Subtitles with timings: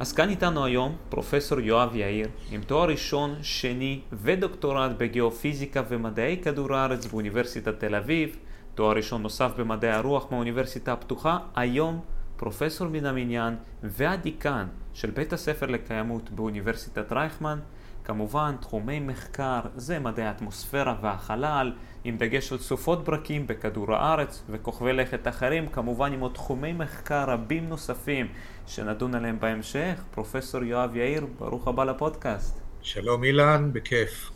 [0.00, 6.74] אז כאן איתנו היום פרופסור יואב יאיר, עם תואר ראשון, שני ודוקטורט בגיאופיזיקה ומדעי כדור
[6.74, 8.36] הארץ באוניברסיטת תל אביב,
[8.74, 12.00] תואר ראשון נוסף במדעי הרוח מהאוניברסיטה הפתוחה, היום
[12.36, 17.58] פרופסור מן המניין והדיקן של בית הספר לקיימות באוניברסיטת רייכמן,
[18.06, 21.72] כמובן תחומי מחקר זה מדעי האטמוספירה והחלל,
[22.04, 27.24] עם דגש על סופות ברקים בכדור הארץ וכוכבי לכת אחרים, כמובן עם עוד תחומי מחקר
[27.30, 28.26] רבים נוספים
[28.66, 30.04] שנדון עליהם בהמשך.
[30.10, 32.60] פרופסור יואב יאיר, ברוך הבא לפודקאסט.
[32.82, 34.30] שלום אילן, בכיף.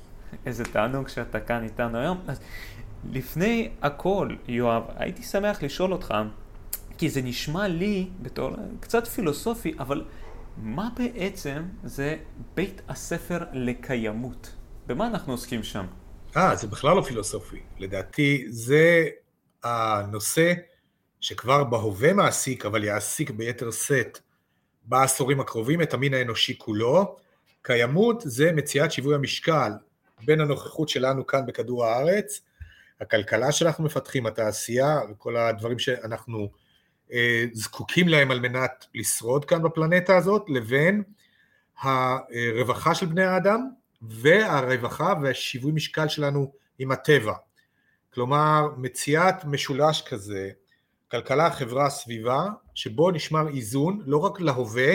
[0.46, 2.20] איזה תענוג שאתה כאן איתנו היום.
[2.26, 2.40] אז
[3.12, 6.14] לפני הכל, יואב, הייתי שמח לשאול אותך,
[6.98, 10.04] כי זה נשמע לי בתור קצת פילוסופי, אבל
[10.56, 12.16] מה בעצם זה
[12.54, 14.52] בית הספר לקיימות?
[14.86, 15.86] במה אנחנו עוסקים שם?
[16.36, 17.60] אה, זה בכלל לא פילוסופי.
[17.78, 19.08] לדעתי זה
[19.64, 20.52] הנושא
[21.20, 24.18] שכבר בהווה מעסיק, אבל יעסיק ביתר שאת
[24.84, 27.16] בעשורים הקרובים את המין האנושי כולו.
[27.62, 29.72] קיימות זה מציאת שיווי המשקל
[30.24, 32.40] בין הנוכחות שלנו כאן בכדור הארץ,
[33.00, 36.50] הכלכלה שאנחנו מפתחים, התעשייה וכל הדברים שאנחנו
[37.52, 41.02] זקוקים להם על מנת לשרוד כאן בפלנטה הזאת, לבין
[41.80, 43.68] הרווחה של בני האדם
[44.02, 47.34] והרווחה והשיווי משקל שלנו עם הטבע.
[48.14, 50.50] כלומר, מציאת משולש כזה,
[51.10, 54.94] כלכלה, חברה, סביבה, שבו נשמר איזון לא רק להווה,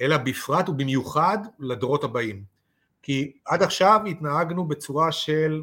[0.00, 2.44] אלא בפרט ובמיוחד לדורות הבאים.
[3.02, 5.62] כי עד עכשיו התנהגנו בצורה של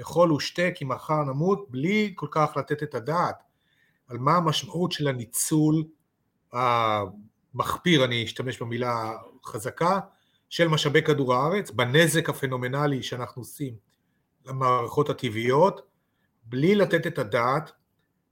[0.00, 3.42] אכול ושתה כי מחר נמות, בלי כל כך לתת את הדעת
[4.10, 5.84] על מה המשמעות של הניצול
[6.52, 9.12] המחפיר, אני אשתמש במילה
[9.44, 10.00] חזקה,
[10.48, 13.74] של משאבי כדור הארץ, בנזק הפנומנלי שאנחנו עושים
[14.46, 15.80] למערכות הטבעיות,
[16.44, 17.72] בלי לתת את הדעת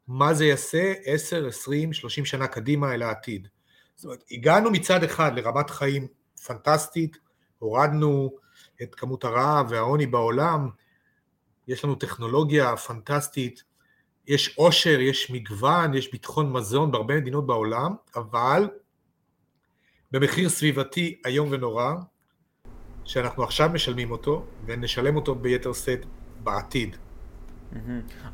[0.09, 3.49] מה זה יעשה 10, 20, 30 שנה קדימה אל העתיד.
[3.95, 6.07] זאת אומרת, הגענו מצד אחד לרמת חיים
[6.47, 7.17] פנטסטית,
[7.59, 8.31] הורדנו
[8.83, 10.69] את כמות הרעב והעוני בעולם,
[11.69, 13.63] יש לנו טכנולוגיה פנטסטית,
[14.29, 18.69] יש עושר, יש מגוון, יש ביטחון מזון בהרבה מדינות בעולם, אבל
[20.13, 21.93] במחיר סביבתי איום ונורא,
[23.05, 26.07] שאנחנו עכשיו משלמים אותו, ונשלם אותו ביתר שאת
[26.43, 26.97] בעתיד.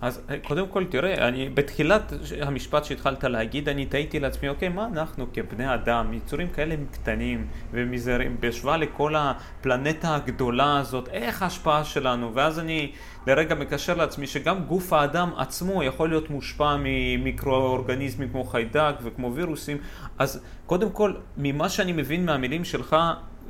[0.00, 4.86] אז אה, קודם כל תראה, אני בתחילת המשפט שהתחלת להגיד, אני תהיתי לעצמי, אוקיי, מה
[4.86, 12.34] אנחנו כבני אדם, יצורים כאלה קטנים ומזערים, בהשוואה לכל הפלנטה הגדולה הזאת, איך ההשפעה שלנו?
[12.34, 12.92] ואז אני
[13.26, 19.78] לרגע מקשר לעצמי שגם גוף האדם עצמו יכול להיות מושפע ממיקרואורגניזמים כמו חיידק וכמו וירוסים,
[20.18, 22.96] אז קודם כל, ממה שאני מבין מהמילים שלך,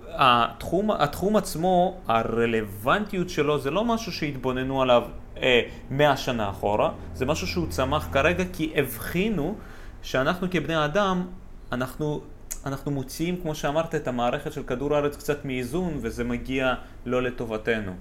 [0.09, 5.03] התחום, התחום עצמו, הרלוונטיות שלו זה לא משהו שהתבוננו עליו
[5.37, 9.57] אה, מאה שנה אחורה, זה משהו שהוא צמח כרגע כי הבחינו
[10.03, 11.27] שאנחנו כבני אדם,
[11.73, 12.21] אנחנו,
[12.67, 16.75] אנחנו מוציאים, כמו שאמרת, את המערכת של כדור הארץ קצת מאיזון וזה מגיע
[17.07, 17.93] לא לטובתנו.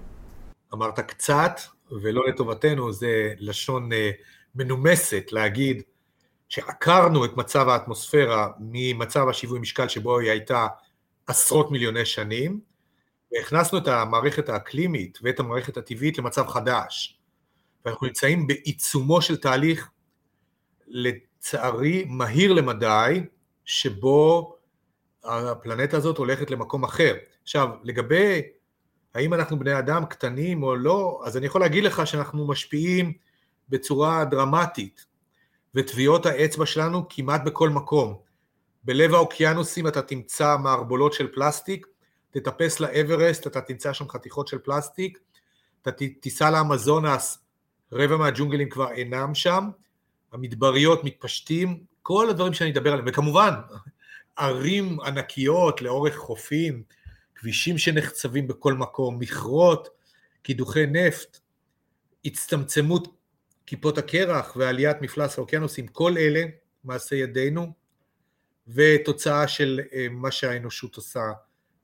[0.74, 1.60] אמרת קצת
[2.02, 4.12] ולא לטובתנו, זה לשון אה,
[4.56, 5.82] מנומסת להגיד
[6.50, 10.68] שעקרנו את מצב האטמוספירה ממצב השיווי משקל שבו היא הייתה
[11.28, 12.60] עשרות מיליוני שנים,
[13.32, 17.20] והכנסנו את המערכת האקלימית ואת המערכת הטבעית למצב חדש.
[17.86, 19.90] ואנחנו נמצאים בעיצומו של תהליך,
[20.88, 23.24] לצערי, מהיר למדי,
[23.66, 24.56] שבו
[25.24, 27.16] הפלנטה הזאת הולכת למקום אחר.
[27.44, 28.42] עכשיו, לגבי
[29.14, 33.14] האם אנחנו בני אדם קטנים או לא, אז אני יכול להגיד לך שאנחנו משפיעים
[33.70, 35.06] בצורה דרמטית,
[35.76, 38.18] וטביעות האצבע שלנו כמעט בכל מקום.
[38.84, 41.88] בלב האוקיינוסים אתה תמצא מערבולות של פלסטיק,
[42.32, 45.20] תטפס לאברסט, אתה תמצא שם חתיכות של פלסטיק,
[45.82, 45.92] אתה
[46.22, 47.40] תיסע לאמזונס,
[47.94, 49.70] רבע מהג'ונגלים כבר אינם שם,
[50.32, 53.54] המדבריות מתפשטים, כל הדברים שאני אדבר עליהם, וכמובן,
[54.36, 56.84] ערים ענקיות לאורך חופים,
[57.36, 59.88] כבישים שנחצבים בכל מקום, מכרות,
[60.42, 61.40] קידוחי נפט,
[62.26, 63.08] הצטמצמות
[63.66, 66.44] כיפות הקרח ועליית מפלס האוקיינוסים, כל אלה
[66.84, 67.74] מעשה ידינו,
[68.68, 71.32] ותוצאה של אה, מה שהאנושות עושה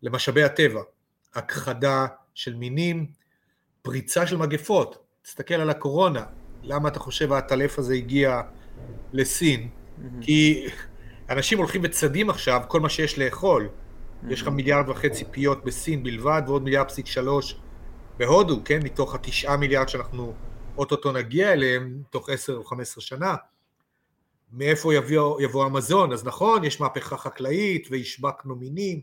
[0.01, 0.81] למשאבי הטבע,
[1.33, 3.11] הכחדה של מינים,
[3.81, 6.23] פריצה של מגפות, תסתכל על הקורונה,
[6.63, 8.41] למה אתה חושב העטלף הזה הגיע
[9.13, 9.67] לסין?
[9.69, 10.03] Mm-hmm.
[10.21, 10.67] כי
[11.29, 13.69] אנשים הולכים וצדים עכשיו כל מה שיש לאכול.
[13.69, 14.33] Mm-hmm.
[14.33, 17.59] יש לך מיליארד וחצי פיות בסין בלבד, ועוד מיליארד פסיק שלוש
[18.17, 18.79] בהודו, כן?
[18.83, 20.33] מתוך התשעה מיליארד שאנחנו
[20.77, 23.35] אוטוטו נגיע אליהם, תוך עשר או חמש עשרה שנה.
[24.53, 26.13] מאיפה יבוא, יבוא המזון?
[26.13, 29.01] אז נכון, יש מהפכה חקלאית והשבקנו מינים,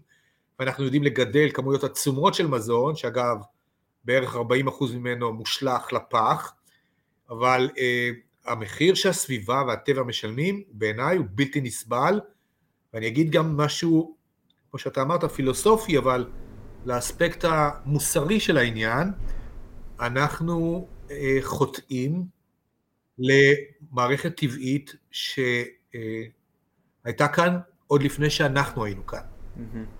[0.59, 3.37] ואנחנו יודעים לגדל כמויות עצומות של מזון, שאגב,
[4.07, 4.39] בערך 40%
[4.95, 6.55] ממנו מושלך לפח,
[7.31, 8.11] אבל אה,
[8.45, 12.21] המחיר שהסביבה והטבע משלמים בעיניי הוא בלתי נסבל,
[12.95, 14.17] ואני אגיד גם משהו
[14.71, 16.29] כמו שאתה אמרת, פילוסופי, אבל
[16.85, 19.09] לאספקט המוסרי של העניין,
[20.01, 22.25] אנחנו אה, חוטאים
[23.19, 25.99] למערכת טבעית שהייתה
[27.29, 29.21] כאן עוד לפני שאנחנו היינו כאן.
[29.21, 29.96] Mm-hmm.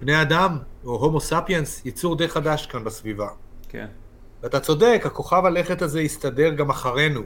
[0.00, 3.28] בני אדם, או הומו ספיאנס, יצור די חדש כאן בסביבה.
[3.68, 3.86] כן.
[4.42, 7.20] ואתה צודק, הכוכב הלכת הזה יסתדר גם אחרינו.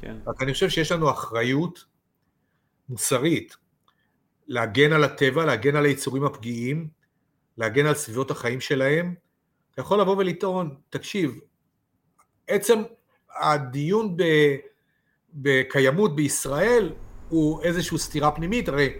[0.00, 0.16] כן.
[0.26, 1.84] רק אני חושב שיש לנו אחריות
[2.88, 3.56] מוסרית
[4.46, 6.88] להגן על הטבע, להגן על היצורים הפגיעים,
[7.58, 9.14] להגן על סביבות החיים שלהם.
[9.72, 11.38] אתה יכול לבוא ולטעון, תקשיב,
[12.48, 12.82] עצם
[13.40, 14.22] הדיון ב,
[15.34, 16.92] בקיימות בישראל
[17.28, 18.92] הוא איזושהי סתירה פנימית, הרי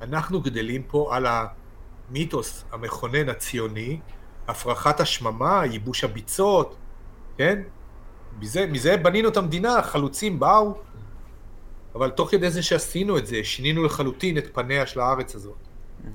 [0.00, 1.26] אנחנו גדלים פה על
[2.10, 4.00] המיתוס המכונן הציוני,
[4.48, 6.76] הפרחת השממה, ייבוש הביצות,
[7.36, 7.62] כן?
[8.38, 10.78] מזה, מזה בנינו את המדינה, חלוצים באו,
[11.94, 15.56] אבל תוך כדי זה שעשינו את זה, שינינו לחלוטין את פניה של הארץ הזאת.
[15.56, 16.08] Mm-hmm.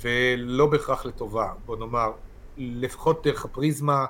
[0.00, 2.12] ולא בהכרח לטובה, בוא נאמר,
[2.56, 4.06] לפחות דרך הפריזמה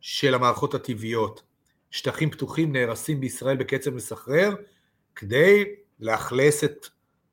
[0.00, 1.42] של המערכות הטבעיות.
[1.90, 4.54] שטחים פתוחים נהרסים בישראל בקצב מסחרר,
[5.14, 5.64] כדי
[6.00, 6.86] לאכלס את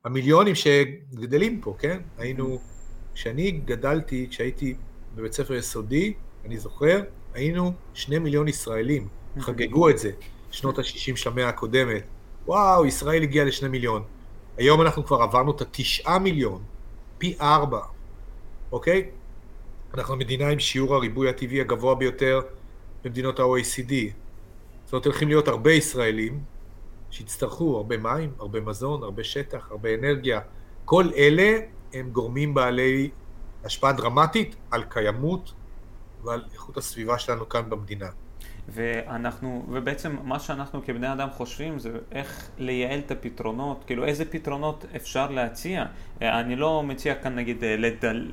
[0.04, 2.00] המיליונים שגדלים פה, כן?
[2.18, 2.58] היינו,
[3.14, 4.74] כשאני גדלתי, כשהייתי
[5.14, 6.12] בבית ספר יסודי,
[6.44, 7.02] אני זוכר,
[7.34, 9.08] היינו שני מיליון ישראלים,
[9.38, 10.10] חגגו את זה,
[10.50, 12.02] שנות ה-60 של המאה הקודמת.
[12.46, 14.02] וואו, ישראל הגיעה לשני מיליון.
[14.56, 16.62] היום אנחנו כבר עברנו את התשעה מיליון,
[17.18, 17.80] פי ארבע,
[18.72, 19.10] אוקיי?
[19.94, 22.40] אנחנו מדינה עם שיעור הריבוי הטבעי הגבוה ביותר
[23.04, 23.92] במדינות ה-OECD.
[24.84, 26.40] זאת אומרת, הולכים להיות הרבה ישראלים
[27.12, 30.40] שיצטרכו הרבה מים, הרבה מזון, הרבה שטח, הרבה אנרגיה.
[30.84, 31.58] כל אלה
[31.92, 33.10] הם גורמים בעלי
[33.64, 35.52] השפעה דרמטית על קיימות
[36.24, 38.06] ועל איכות הסביבה שלנו כאן במדינה.
[38.68, 44.84] ואנחנו, ובעצם מה שאנחנו כבני אדם חושבים זה איך לייעל את הפתרונות, כאילו איזה פתרונות
[44.96, 45.84] אפשר להציע.
[46.20, 48.30] אני לא מציע כאן נגיד לדל...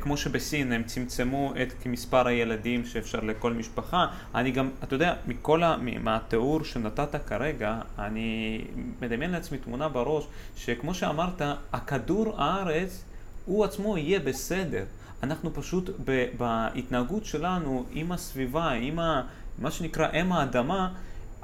[0.00, 5.62] כמו שבסין הם צמצמו את מספר הילדים שאפשר לכל משפחה, אני גם, אתה יודע, מכל
[5.62, 5.76] ה...
[6.00, 8.60] מהתיאור שנתת כרגע, אני
[9.02, 10.26] מדמיין לעצמי תמונה בראש,
[10.56, 13.04] שכמו שאמרת, הכדור הארץ
[13.44, 14.84] הוא עצמו יהיה בסדר.
[15.22, 15.90] אנחנו פשוט
[16.38, 19.22] בהתנהגות שלנו עם הסביבה, עם ה,
[19.58, 20.92] מה שנקרא אם האדמה,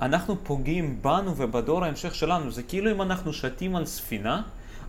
[0.01, 2.51] אנחנו פוגעים בנו ובדור ההמשך שלנו.
[2.51, 4.43] זה כאילו אם אנחנו שתים על ספינה,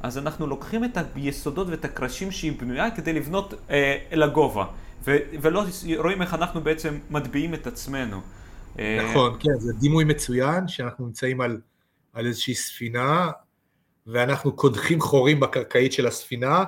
[0.06, 4.66] אז אנחנו לוקחים את היסודות ואת הקרשים שהיא בנויה כדי לבנות אה, לגובה.
[5.06, 5.64] ו- ולא
[5.98, 8.22] רואים איך אנחנו בעצם מטביעים את עצמנו.
[8.80, 11.62] אה, נכון, כן, זה דימוי מצוין, שאנחנו נמצאים על,
[12.14, 13.32] על איזושהי ספינה,
[14.08, 16.64] ואנחנו קודחים חורים בקרקעית של הספינה,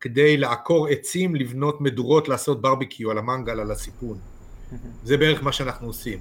[0.00, 4.18] כדי לעקור עצים, לבנות מדורות, לעשות ברביקיו על המנגל, על הסיפון.
[5.08, 6.18] זה בערך מה שאנחנו עושים.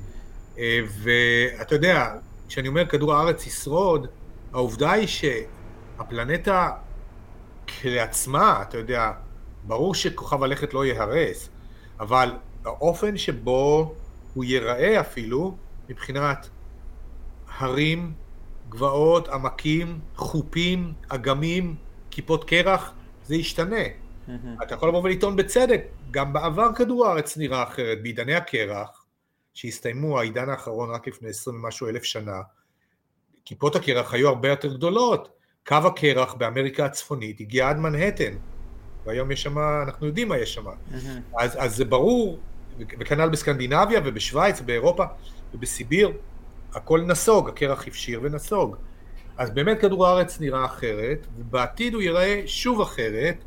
[0.60, 2.16] אה, ואתה יודע,
[2.48, 4.08] כשאני אומר כדור הארץ ישרוד,
[4.54, 5.08] העובדה היא
[5.98, 6.72] שהפלנטה
[7.68, 9.12] כשלעצמה, אתה יודע,
[9.64, 11.50] ברור שכוכב הלכת לא ייהרס,
[12.00, 12.32] אבל
[12.66, 13.96] האופן שבו
[14.34, 15.58] הוא ייראה אפילו,
[15.90, 16.50] מבחינת
[17.58, 18.14] הרים,
[18.70, 21.76] גבעות, עמקים, חופים, אגמים,
[22.12, 22.94] כיפות קרח,
[23.26, 23.76] זה ישתנה.
[23.86, 24.64] Mm-hmm.
[24.64, 29.06] אתה יכול לבוא ולטעון בצדק, גם בעבר כדור הארץ נראה אחרת, בעידני הקרח,
[29.54, 32.42] שהסתיימו העידן האחרון רק לפני עשרים ומשהו אלף שנה,
[33.46, 35.37] כיפות הקרח היו הרבה יותר גדולות,
[35.68, 38.34] קו הקרח באמריקה הצפונית הגיע עד מנהטן,
[39.06, 40.66] והיום יש שם, אנחנו יודעים מה יש שם.
[41.40, 42.40] אז, אז זה ברור,
[43.00, 45.04] וכנ"ל בסקנדינביה ובשוויץ, באירופה
[45.54, 46.12] ובסיביר,
[46.74, 48.76] הכל נסוג, הקרח הפשיר ונסוג.
[49.38, 53.44] אז באמת כדור הארץ נראה אחרת, ובעתיד הוא ייראה שוב אחרת.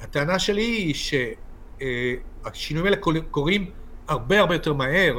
[0.00, 2.96] הטענה שלי היא שהשינויים האלה
[3.30, 3.70] קורים
[4.08, 5.18] הרבה הרבה יותר מהר.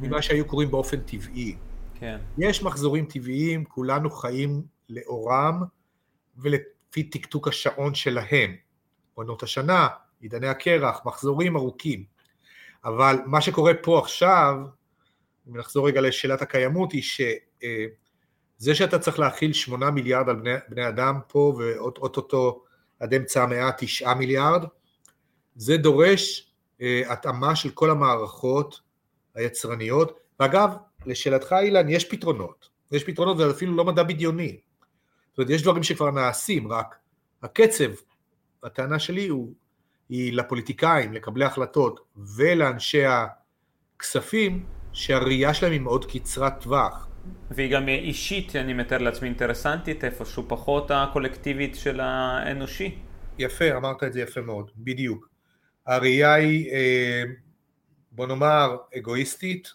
[0.00, 1.56] ממה שהיו קורים באופן טבעי.
[1.94, 2.18] כן.
[2.38, 5.62] יש מחזורים טבעיים, כולנו חיים לאורם
[6.36, 8.56] ולפי תקתוק השעון שלהם.
[9.14, 9.88] עונות השנה,
[10.20, 12.04] עידני הקרח, מחזורים ארוכים.
[12.84, 14.56] אבל מה שקורה פה עכשיו,
[15.48, 17.20] אם נחזור רגע לשאלת הקיימות, היא ש...
[18.58, 22.64] זה שאתה צריך להכיל שמונה מיליארד על בני, בני אדם פה ואו-טו-טו
[23.00, 24.64] עד אמצע המאה תשעה מיליארד,
[25.54, 28.80] זה דורש אה, התאמה של כל המערכות
[29.34, 30.70] היצרניות, ואגב,
[31.06, 34.60] לשאלתך אילן, יש פתרונות, יש פתרונות וזה אפילו לא מדע בדיוני,
[35.32, 36.96] זאת אומרת, יש דברים שכבר נעשים, רק
[37.42, 37.90] הקצב,
[38.62, 39.52] הטענה שלי הוא,
[40.08, 42.00] היא לפוליטיקאים, לקבלי החלטות
[42.36, 43.02] ולאנשי
[43.96, 47.08] הכספים, שהראייה שלהם היא מאוד קצרת טווח.
[47.50, 52.98] והיא גם אישית, אני מתאר לעצמי, אינטרסנטית, איפשהו פחות הקולקטיבית של האנושי.
[53.38, 55.28] יפה, אמרת את זה יפה מאוד, בדיוק.
[55.86, 57.22] הראייה היא, אה,
[58.12, 59.72] בוא נאמר, אגואיסטית,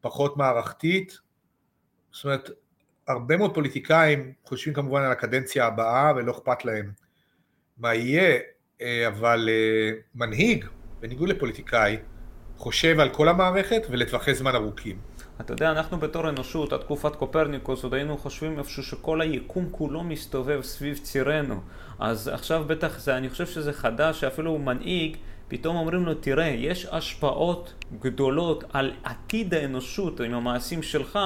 [0.00, 1.18] פחות מערכתית.
[2.12, 2.50] זאת אומרת,
[3.12, 6.90] הרבה מאוד פוליטיקאים חושבים כמובן על הקדנציה הבאה ולא אכפת להם
[7.78, 8.38] מה יהיה,
[8.82, 10.64] אה, אבל אה, מנהיג,
[11.00, 11.96] בניגוד לפוליטיקאי,
[12.56, 14.98] חושב על כל המערכת ולטווחי זמן ארוכים.
[15.40, 20.04] אתה יודע, אנחנו בתור אנושות, עד תקופת קופרניקוס, עוד היינו חושבים איפשהו שכל היקום כולו
[20.04, 21.60] מסתובב סביב צירנו.
[21.98, 25.16] אז עכשיו בטח זה, אני חושב שזה חדש, שאפילו מנהיג,
[25.48, 31.18] פתאום אומרים לו, תראה, יש השפעות גדולות על עתיד האנושות עם המעשים שלך,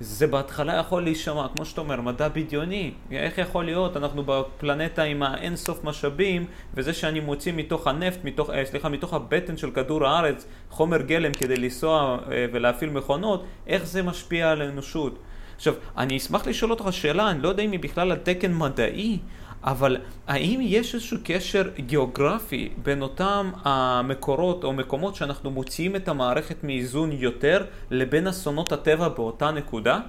[0.00, 2.92] זה בהתחלה יכול להישמע, כמו שאתה אומר, מדע בדיוני.
[3.10, 3.96] איך יכול להיות?
[3.96, 9.56] אנחנו בפלנטה עם האינסוף משאבים, וזה שאני מוציא מתוך הנפט, מתוך, אה, סליחה, מתוך הבטן
[9.56, 15.18] של כדור הארץ, חומר גלם כדי לנסוע אה, ולהפעיל מכונות, איך זה משפיע על האנושות?
[15.56, 19.18] עכשיו, אני אשמח לשאול אותך שאלה, אני לא יודע אם היא בכלל על תקן מדעי,
[19.64, 26.64] אבל האם יש איזשהו קשר גיאוגרפי בין אותם המקורות או מקומות שאנחנו מוציאים את המערכת
[26.64, 30.00] מאיזון יותר לבין אסונות הטבע באותה נקודה?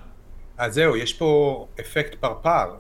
[0.57, 2.75] אז זהו, יש פה אפקט פרפר,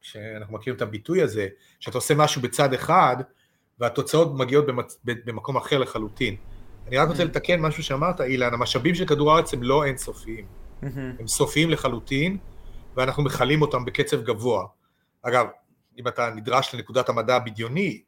[0.00, 1.46] שאנחנו מכירים את הביטוי הזה,
[1.80, 3.16] שאתה עושה משהו בצד אחד
[3.80, 5.00] והתוצאות מגיעות במצ...
[5.04, 6.36] במקום אחר לחלוטין.
[6.88, 10.46] אני רק רוצה לתקן משהו שאמרת, אילן, המשאבים של כדור הארץ הם לא אינסופיים.
[11.18, 12.36] הם סופיים לחלוטין,
[12.96, 14.66] ואנחנו מכלים אותם בקצב גבוה.
[15.22, 15.46] אגב,
[15.98, 18.02] אם אתה נדרש לנקודת המדע הבדיוני,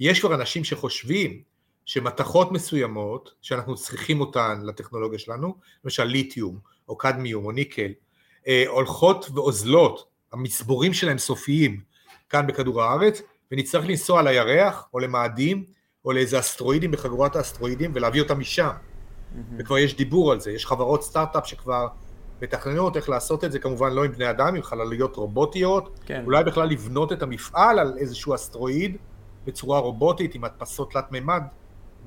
[0.00, 1.42] יש כבר אנשים שחושבים
[1.84, 6.58] שמתכות מסוימות, שאנחנו צריכים אותן לטכנולוגיה שלנו, למשל ליתיום,
[6.88, 7.92] או קדמיום, או ניקל,
[8.48, 11.80] אה, הולכות ואוזלות, המצבורים שלהם סופיים
[12.28, 13.22] כאן בכדור הארץ,
[13.52, 15.64] ונצטרך לנסוע לירח, או למאדים,
[16.04, 18.68] או לאיזה אסטרואידים בחגורת האסטרואידים, ולהביא אותם משם.
[18.68, 19.38] Mm-hmm.
[19.58, 21.88] וכבר יש דיבור על זה, יש חברות סטארט-אפ שכבר
[22.42, 26.22] מתכננות איך לעשות את זה, כמובן לא עם בני אדם, עם חלליות רובוטיות, כן.
[26.24, 28.96] אולי בכלל לבנות את המפעל על איזשהו אסטרואיד
[29.44, 31.42] בצורה רובוטית עם הדפסות תלת מימד,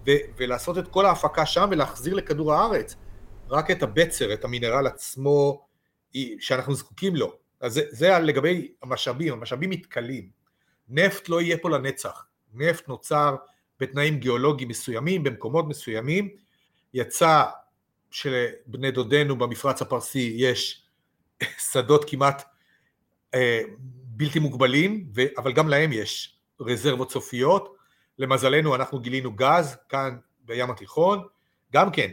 [0.08, 2.96] ו- ולעשות את כל ההפקה שם ולהחזיר לכדור הארץ
[3.50, 5.66] רק את הבצר, את המינרל עצמו
[6.40, 7.34] שאנחנו זקוקים לו.
[7.62, 10.30] אז זה, זה לגבי המשאבים, המשאבים מתכלים.
[10.90, 12.26] נפט לא יהיה פה לנצח.
[12.54, 13.36] נפט נוצר
[13.80, 16.30] בתנאים גיאולוגיים מסוימים, במקומות מסוימים,
[16.94, 17.44] יצא
[18.16, 20.84] שלבני דודינו במפרץ הפרסי יש
[21.72, 22.44] שדות כמעט
[23.34, 23.62] אה,
[24.04, 27.76] בלתי מוגבלים, ו, אבל גם להם יש רזרבות סופיות.
[28.20, 31.24] למזלנו אנחנו גילינו גז כאן בים התיכון,
[31.74, 32.12] גם כן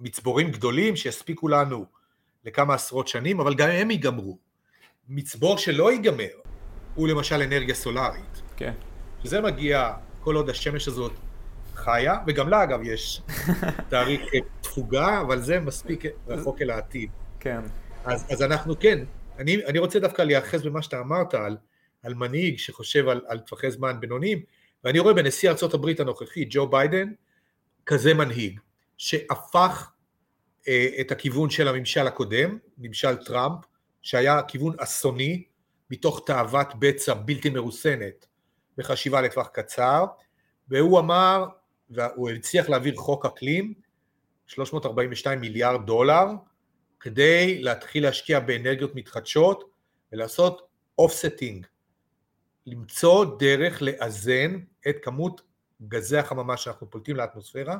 [0.00, 1.86] מצבורים גדולים שיספיקו לנו
[2.44, 4.38] לכמה עשרות שנים, אבל גם הם ייגמרו.
[5.08, 6.36] מצבור שלא ייגמר
[6.94, 8.42] הוא למשל אנרגיה סולארית.
[8.56, 8.72] כן.
[9.24, 11.12] שזה מגיע כל עוד השמש הזאת
[11.88, 13.22] חיה, וגם לה אגב יש
[13.88, 14.22] תאריך
[14.60, 17.10] תפוגה, אבל זה מספיק רחוק אל העתיד.
[17.40, 17.60] כן.
[18.04, 19.04] אז, אז אנחנו כן,
[19.38, 21.56] אני, אני רוצה דווקא להיאחז במה שאתה אמרת על,
[22.02, 24.42] על מנהיג שחושב על, על טווחי זמן בינוניים,
[24.84, 27.12] ואני רואה בנשיא הברית הנוכחי, ג'ו ביידן,
[27.86, 28.60] כזה מנהיג,
[28.96, 29.90] שהפך
[30.68, 33.58] אה, את הכיוון של הממשל הקודם, ממשל טראמפ,
[34.02, 35.44] שהיה כיוון אסוני,
[35.90, 38.26] מתוך תאוות בצע בלתי מרוסנת
[38.78, 40.04] וחשיבה לטווח קצר,
[40.68, 41.44] והוא אמר,
[41.90, 43.74] והוא הצליח להעביר חוק אקלים,
[44.46, 46.26] 342 מיליארד דולר,
[47.00, 49.70] כדי להתחיל להשקיע באנרגיות מתחדשות
[50.12, 50.68] ולעשות
[50.98, 51.66] offsetting,
[52.66, 55.42] למצוא דרך לאזן את כמות
[55.88, 57.76] גזי החממה שאנחנו פולטים לאטמוספירה,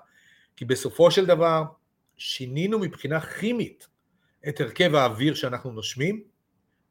[0.57, 1.63] כי בסופו של דבר
[2.17, 3.89] שינינו מבחינה כימית
[4.49, 6.25] את הרכב האוויר שאנחנו נושמים,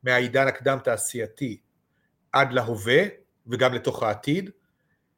[0.04, 1.58] מהעידן הקדם תעשייתי
[2.32, 3.04] עד להווה
[3.48, 4.50] וגם לתוך העתיד,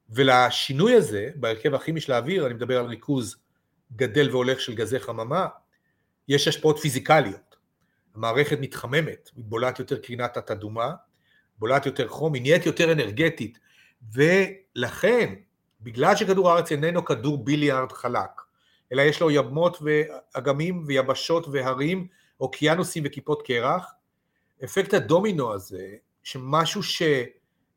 [0.09, 3.35] ולשינוי הזה בהרכב הכימי של האוויר, אני מדבר על ריכוז
[3.95, 5.47] גדל והולך של גזי חממה,
[6.27, 7.55] יש השפעות פיזיקליות.
[8.15, 10.93] המערכת מתחממת, בולעת יותר קרינת תת-אדומה,
[11.59, 13.59] בולעת יותר חום, היא נהיית יותר אנרגטית,
[14.13, 15.33] ולכן,
[15.81, 18.41] בגלל שכדור הארץ איננו כדור ביליארד חלק,
[18.91, 22.07] אלא יש לו ימות ואגמים ויבשות והרים,
[22.39, 23.93] אוקיינוסים וכיפות קרח,
[24.63, 25.87] אפקט הדומינו הזה,
[26.23, 26.81] שמשהו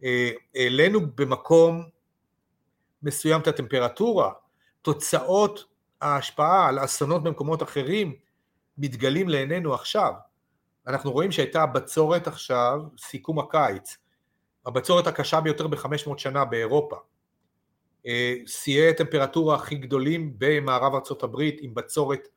[0.02, 1.88] שהעלינו במקום
[3.02, 4.32] מסוים את הטמפרטורה,
[4.82, 5.64] תוצאות
[6.00, 8.14] ההשפעה על אסונות במקומות אחרים
[8.78, 10.12] מתגלים לעינינו עכשיו.
[10.86, 13.96] אנחנו רואים שהייתה בצורת עכשיו, סיכום הקיץ,
[14.66, 16.96] הבצורת הקשה ביותר ב-500 שנה באירופה.
[18.06, 22.28] אה, שיאי טמפרטורה הכי גדולים במערב ארה"ב עם בצורת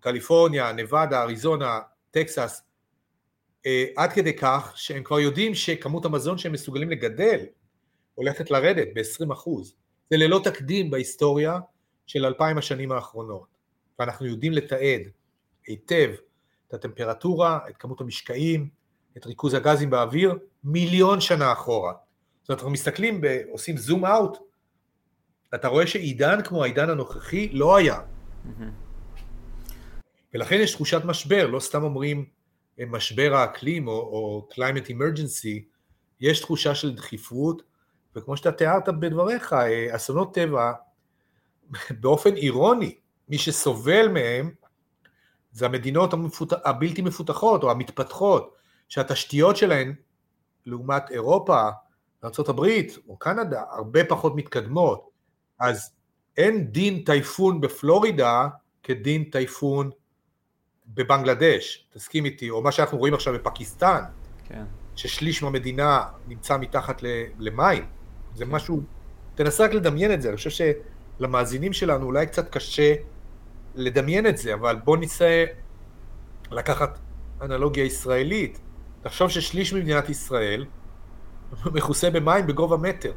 [0.00, 2.62] קליפורניה, נבדה, אריזונה, טקסס,
[3.66, 7.40] אה, עד כדי כך שהם כבר יודעים שכמות המזון שהם מסוגלים לגדל
[8.14, 9.50] הולכת לרדת ב-20%.
[10.10, 11.58] זה ללא תקדים בהיסטוריה
[12.06, 13.46] של אלפיים השנים האחרונות,
[13.98, 15.00] ואנחנו יודעים לתעד
[15.66, 16.10] היטב
[16.68, 18.68] את הטמפרטורה, את כמות המשקעים,
[19.16, 21.92] את ריכוז הגזים באוויר, מיליון שנה אחורה.
[22.42, 24.38] זאת אומרת, אנחנו מסתכלים, ב, עושים זום אאוט,
[25.54, 28.00] אתה רואה שעידן כמו העידן הנוכחי לא היה.
[30.34, 32.24] ולכן יש תחושת משבר, לא סתם אומרים
[32.80, 35.62] אה, משבר האקלים או, או climate emergency,
[36.20, 37.62] יש תחושה של דחיפות,
[38.16, 40.72] וכמו שאתה תיארת בדבריך, אה, אסונות טבע,
[42.00, 44.50] באופן אירוני, מי שסובל מהם
[45.52, 46.52] זה המדינות המפות...
[46.64, 48.54] הבלתי מפותחות או המתפתחות,
[48.88, 49.94] שהתשתיות שלהן,
[50.66, 51.68] לעומת אירופה,
[52.24, 52.66] ארה"ב
[53.08, 55.10] או קנדה, הרבה פחות מתקדמות.
[55.58, 55.94] אז
[56.36, 58.48] אין דין טייפון בפלורידה
[58.82, 59.90] כדין טייפון
[60.86, 64.02] בבנגלדש, תסכים איתי, או מה שאנחנו רואים עכשיו בפקיסטן,
[64.44, 64.64] כן.
[64.96, 67.02] ששליש מהמדינה נמצא מתחת
[67.38, 67.86] למים,
[68.34, 68.44] זה.
[68.44, 68.80] משהו,
[69.34, 70.74] תנסה רק לדמיין את זה, אני חושב
[71.20, 72.94] שלמאזינים שלנו אולי קצת קשה
[73.74, 75.44] לדמיין את זה, אבל בוא ניסה
[76.50, 76.98] לקחת
[77.42, 78.60] אנלוגיה ישראלית,
[79.02, 80.66] תחשוב ששליש ממדינת ישראל
[81.74, 83.12] מכוסה במים בגובה מטר.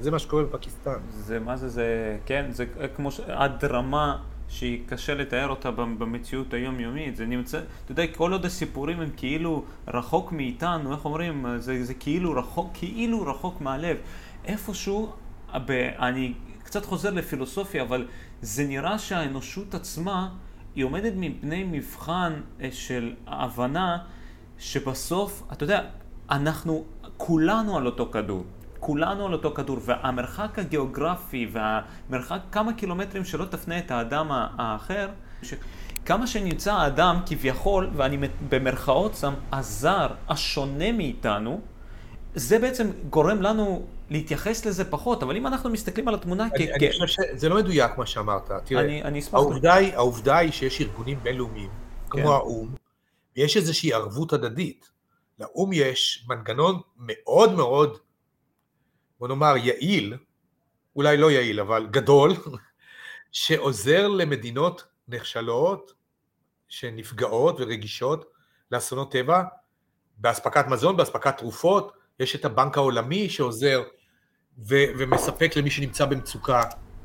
[0.00, 0.98] זה מה שקורה בפקיסטן.
[1.10, 3.20] זה מה זה, זה, כן, זה כמו ש...
[3.20, 9.00] עד רמה שהיא קשה לתאר אותה במציאות היומיומית, זה נמצא, אתה יודע, כל עוד הסיפורים
[9.00, 13.96] הם כאילו רחוק מאיתנו, איך אומרים, זה, זה כאילו רחוק, כאילו רחוק מהלב.
[14.44, 15.12] איפשהו,
[15.66, 18.06] ב, אני קצת חוזר לפילוסופיה, אבל
[18.42, 20.28] זה נראה שהאנושות עצמה,
[20.74, 23.98] היא עומדת מפני מבחן אה, של הבנה
[24.58, 25.82] שבסוף, אתה יודע,
[26.30, 26.84] אנחנו
[27.16, 28.44] כולנו על אותו כדור.
[28.80, 35.08] כולנו על אותו כדור, והמרחק הגיאוגרפי והמרחק כמה קילומטרים שלא תפנה את האדם האחר,
[35.42, 35.54] ש...
[36.04, 38.18] כמה שנמצא האדם כביכול, ואני
[38.48, 41.60] במרכאות שם, הזר, השונה מאיתנו,
[42.34, 46.70] זה בעצם גורם לנו להתייחס לזה פחות, אבל אם אנחנו מסתכלים על התמונה אני, כ...
[46.74, 48.50] אני חושב שזה לא מדויק מה שאמרת.
[48.64, 49.20] תראה, אני, אני.
[49.32, 52.22] העובדה היא, העובדה היא שיש ארגונים בינלאומיים, כן.
[52.22, 52.68] כמו האו"ם,
[53.36, 54.90] ויש איזושהי ערבות הדדית.
[55.40, 57.98] לאו"ם יש מנגנון מאוד מאוד
[59.18, 60.16] בוא נאמר יעיל,
[60.96, 62.32] אולי לא יעיל, אבל גדול,
[63.32, 65.92] שעוזר למדינות נחשלות,
[66.68, 68.32] שנפגעות ורגישות
[68.72, 69.42] לאסונות טבע,
[70.18, 73.82] באספקת מזון, באספקת תרופות, יש את הבנק העולמי שעוזר
[74.58, 76.62] ו- ומספק למי שנמצא במצוקה.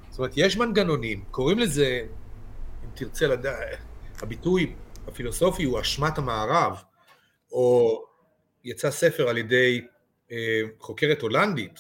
[0.10, 2.06] זאת אומרת, יש מנגנונים, קוראים לזה,
[2.84, 3.78] אם תרצה לדעת,
[4.22, 4.76] הביטוי
[5.08, 6.84] הפילוסופי הוא אשמת המערב,
[7.52, 8.00] או
[8.64, 9.82] יצא ספר על ידי
[10.32, 11.80] אה, חוקרת הולנדית,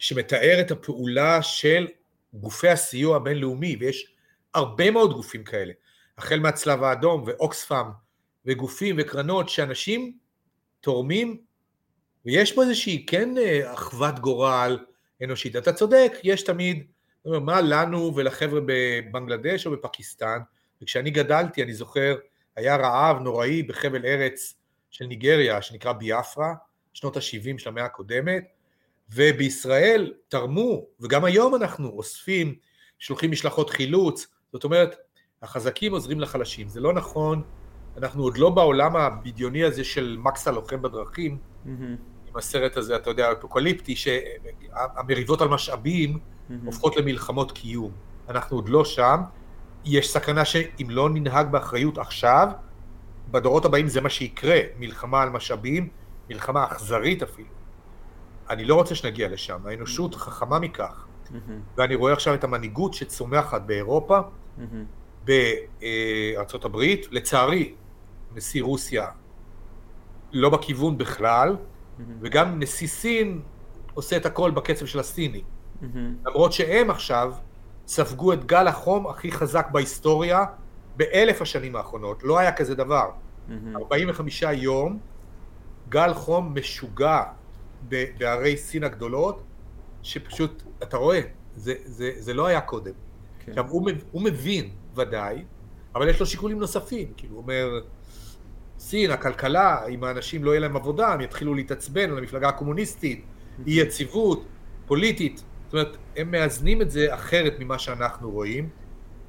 [0.00, 1.88] שמתאר את הפעולה של
[2.34, 4.14] גופי הסיוע הבינלאומי, ויש
[4.54, 5.72] הרבה מאוד גופים כאלה,
[6.18, 7.86] החל מהצלב האדום ואוקספאם
[8.46, 10.16] וגופים וקרנות שאנשים
[10.80, 11.40] תורמים,
[12.26, 14.78] ויש פה איזושהי כן אה, אחוות גורל
[15.24, 15.56] אנושית.
[15.56, 16.86] אתה צודק, יש תמיד,
[17.24, 20.38] מה לנו ולחבר'ה בבנגלדש או בפקיסטן,
[20.82, 22.16] וכשאני גדלתי, אני זוכר,
[22.56, 24.54] היה רעב נוראי בחבל ארץ
[24.90, 26.54] של ניגריה, שנקרא ביאפרה,
[26.92, 28.44] שנות ה-70 של המאה הקודמת,
[29.14, 32.54] ובישראל תרמו, וגם היום אנחנו אוספים,
[32.98, 34.96] שולחים משלחות חילוץ, זאת אומרת,
[35.42, 37.42] החזקים עוזרים לחלשים, זה לא נכון,
[37.96, 41.68] אנחנו עוד לא בעולם הבדיוני הזה של מקס הלוחם בדרכים, mm-hmm.
[42.28, 46.52] עם הסרט הזה, אתה יודע, האפוקליפטי, שהמריבות על משאבים mm-hmm.
[46.64, 47.92] הופכות למלחמות קיום,
[48.28, 49.20] אנחנו עוד לא שם,
[49.84, 52.48] יש סכנה שאם לא ננהג באחריות עכשיו,
[53.30, 55.88] בדורות הבאים זה מה שיקרה, מלחמה על משאבים,
[56.30, 57.59] מלחמה אכזרית אפילו.
[58.50, 61.06] אני לא רוצה שנגיע לשם, האנושות חכמה מכך.
[61.76, 64.18] ואני רואה עכשיו את המנהיגות שצומחת באירופה,
[65.24, 67.74] בארצות הברית, לצערי,
[68.34, 69.06] נשיא רוסיה
[70.32, 71.56] לא בכיוון בכלל,
[72.20, 73.40] וגם נשיא סין
[73.94, 75.42] עושה את הכל בקצב של הסיני.
[76.26, 77.32] למרות שהם עכשיו
[77.86, 80.44] ספגו את גל החום הכי חזק בהיסטוריה
[80.96, 83.10] באלף השנים האחרונות, לא היה כזה דבר.
[83.76, 84.98] 45 יום,
[85.88, 87.22] גל חום משוגע,
[87.88, 89.42] בערי סין הגדולות,
[90.02, 91.20] שפשוט, אתה רואה,
[91.56, 92.92] זה, זה, זה לא היה קודם.
[93.38, 93.52] כן.
[93.52, 95.44] עכשיו, הוא, הוא מבין, ודאי,
[95.94, 97.80] אבל יש לו שיקולים נוספים, כאילו, הוא אומר,
[98.78, 103.24] סין, הכלכלה, אם האנשים לא יהיה להם עבודה, הם יתחילו להתעצבן על המפלגה הקומוניסטית,
[103.66, 104.44] אי יציבות,
[104.86, 108.68] פוליטית, זאת אומרת, הם מאזנים את זה אחרת ממה שאנחנו רואים,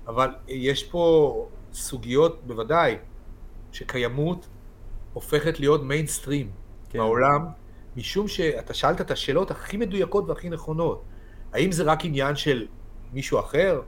[0.07, 2.95] אבל יש פה סוגיות, בוודאי,
[3.71, 4.47] שקיימות
[5.13, 6.51] הופכת להיות מיינסטרים
[6.89, 6.99] כן.
[6.99, 7.45] בעולם,
[7.95, 11.03] משום שאתה שאלת את השאלות הכי מדויקות והכי נכונות.
[11.53, 12.67] האם זה רק עניין של
[13.13, 13.81] מישהו אחר?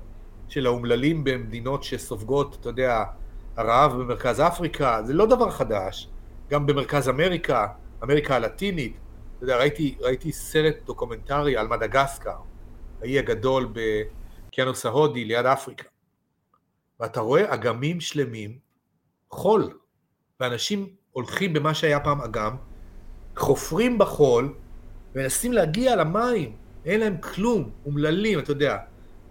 [0.48, 3.04] של האומללים במדינות שסופגות, אתה יודע,
[3.56, 5.02] הרעב במרכז אפריקה?
[5.04, 6.10] זה לא דבר חדש.
[6.50, 7.68] גם במרכז אמריקה,
[8.04, 8.98] אמריקה הלטינית.
[9.38, 12.36] אתה יודע, ראיתי, ראיתי סרט דוקומנטרי על מדגסקר,
[13.02, 15.88] האי הגדול באוקיינוס ההודי ליד אפריקה.
[17.00, 18.58] ואתה רואה אגמים שלמים,
[19.32, 19.78] חול,
[20.39, 22.56] ואנשים הולכים במה שהיה פעם אגם,
[23.38, 24.54] חופרים בחול,
[25.15, 28.78] ומנסים להגיע למים, אין להם כלום, אומללים, אתה יודע.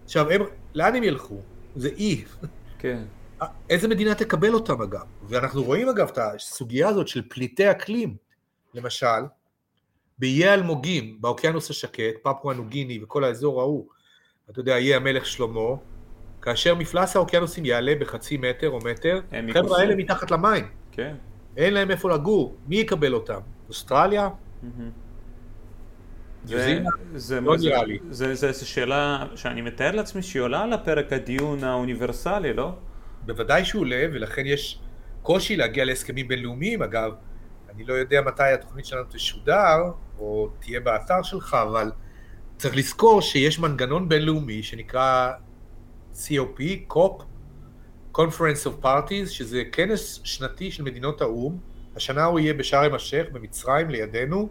[0.05, 0.41] עכשיו, הם,
[0.75, 1.41] לאן הם ילכו?
[1.77, 2.25] זה אי.
[2.79, 3.03] כן.
[3.71, 5.05] איזה מדינה תקבל אותם אגב?
[5.29, 8.17] ואנחנו רואים אגב את הסוגיה הזאת של פליטי אקלים,
[8.75, 9.07] למשל,
[10.19, 13.87] באיי אלמוגים, באוקיינוס השקט, פפואה נוגיני וכל האזור ההוא,
[14.51, 15.75] אתה יודע, איי המלך שלמה,
[16.43, 19.21] כאשר מפלס האוקיינוסים יעלה בחצי מטר או מטר,
[19.53, 20.69] חבר'ה האלה מתחת למים.
[20.93, 21.15] כן.
[21.57, 23.41] אין להם איפה לגור, מי יקבל אותם?
[23.73, 24.29] אוסטרליה?
[26.45, 26.83] זה,
[27.15, 27.99] זה, לא נראה לי.
[28.11, 32.73] זה שאלה שאני מתאר לעצמי שהיא עולה על הפרק הדיון האוניברסלי, לא?
[33.27, 34.79] בוודאי שהוא עולה, ולכן יש
[35.23, 36.83] קושי להגיע להסכמים בינלאומיים.
[36.83, 37.13] אגב,
[37.75, 39.77] אני לא יודע מתי התוכנית שלנו תשודר,
[40.19, 41.93] או תהיה באתר שלך, אבל
[42.57, 45.33] צריך לזכור שיש מנגנון בינלאומי שנקרא
[46.15, 46.61] COP,
[46.93, 47.23] COP,
[48.17, 51.72] Conference of Parties, שזה כנס שנתי של מדינות האו"ם.
[51.97, 54.49] השנה הוא יהיה בשארם א-שייח במצרים לידינו,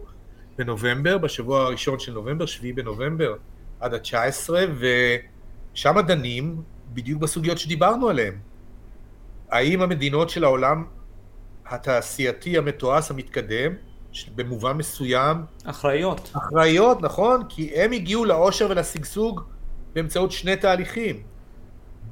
[0.58, 3.34] בנובמבר, בשבוע הראשון של נובמבר, 7 בנובמבר
[3.80, 4.50] עד ה-19,
[5.74, 8.34] ושם דנים בדיוק בסוגיות שדיברנו עליהן.
[9.50, 10.84] האם המדינות של העולם
[11.66, 13.72] התעשייתי המתועש המתקדם,
[14.34, 15.36] במובן מסוים...
[15.64, 16.32] אחראיות.
[16.36, 17.42] אחראיות, נכון?
[17.48, 19.40] כי הם הגיעו לאושר ולשגשוג
[19.94, 21.22] באמצעות שני תהליכים.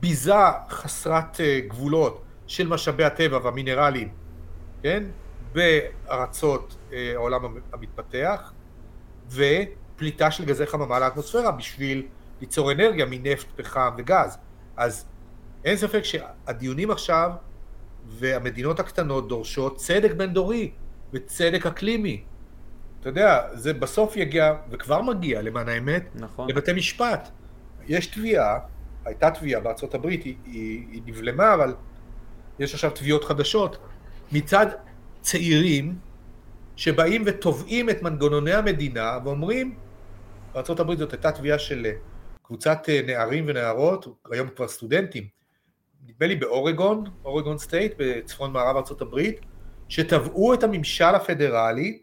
[0.00, 0.34] ביזה
[0.70, 4.08] חסרת אה, גבולות של משאבי הטבע והמינרלים,
[4.82, 5.04] כן?
[5.52, 7.40] בארצות אה, העולם
[7.72, 8.52] המתפתח,
[9.30, 12.06] ופליטה של גזי חממה לאטמוספירה בשביל
[12.40, 14.38] ליצור אנרגיה מנפט, פחם וגז.
[14.76, 15.06] אז
[15.64, 17.30] אין ספק שהדיונים עכשיו
[18.06, 20.70] והמדינות הקטנות דורשות צדק בין דורי
[21.12, 22.24] וצדק אקלימי.
[23.00, 26.50] אתה יודע, זה בסוף יגיע, וכבר מגיע למען האמת, נכון.
[26.50, 27.28] לבתי משפט.
[27.86, 28.58] יש תביעה,
[29.04, 31.74] הייתה תביעה בארצות הברית, היא, היא, היא נבלמה, אבל
[32.58, 33.78] יש עכשיו תביעות חדשות,
[34.32, 34.66] מצד
[35.20, 35.98] צעירים
[36.76, 39.74] שבאים ותובעים את מנגנוני המדינה ואומרים,
[40.52, 41.92] בארה"ב זאת הייתה תביעה של אה,
[42.42, 45.26] קבוצת אה, נערים ונערות, היום כבר סטודנטים,
[46.06, 49.20] נדמה לי באורגון, אורגון סטייט, בצפון מערב ארה"ב,
[49.88, 52.02] שתבעו את הממשל הפדרלי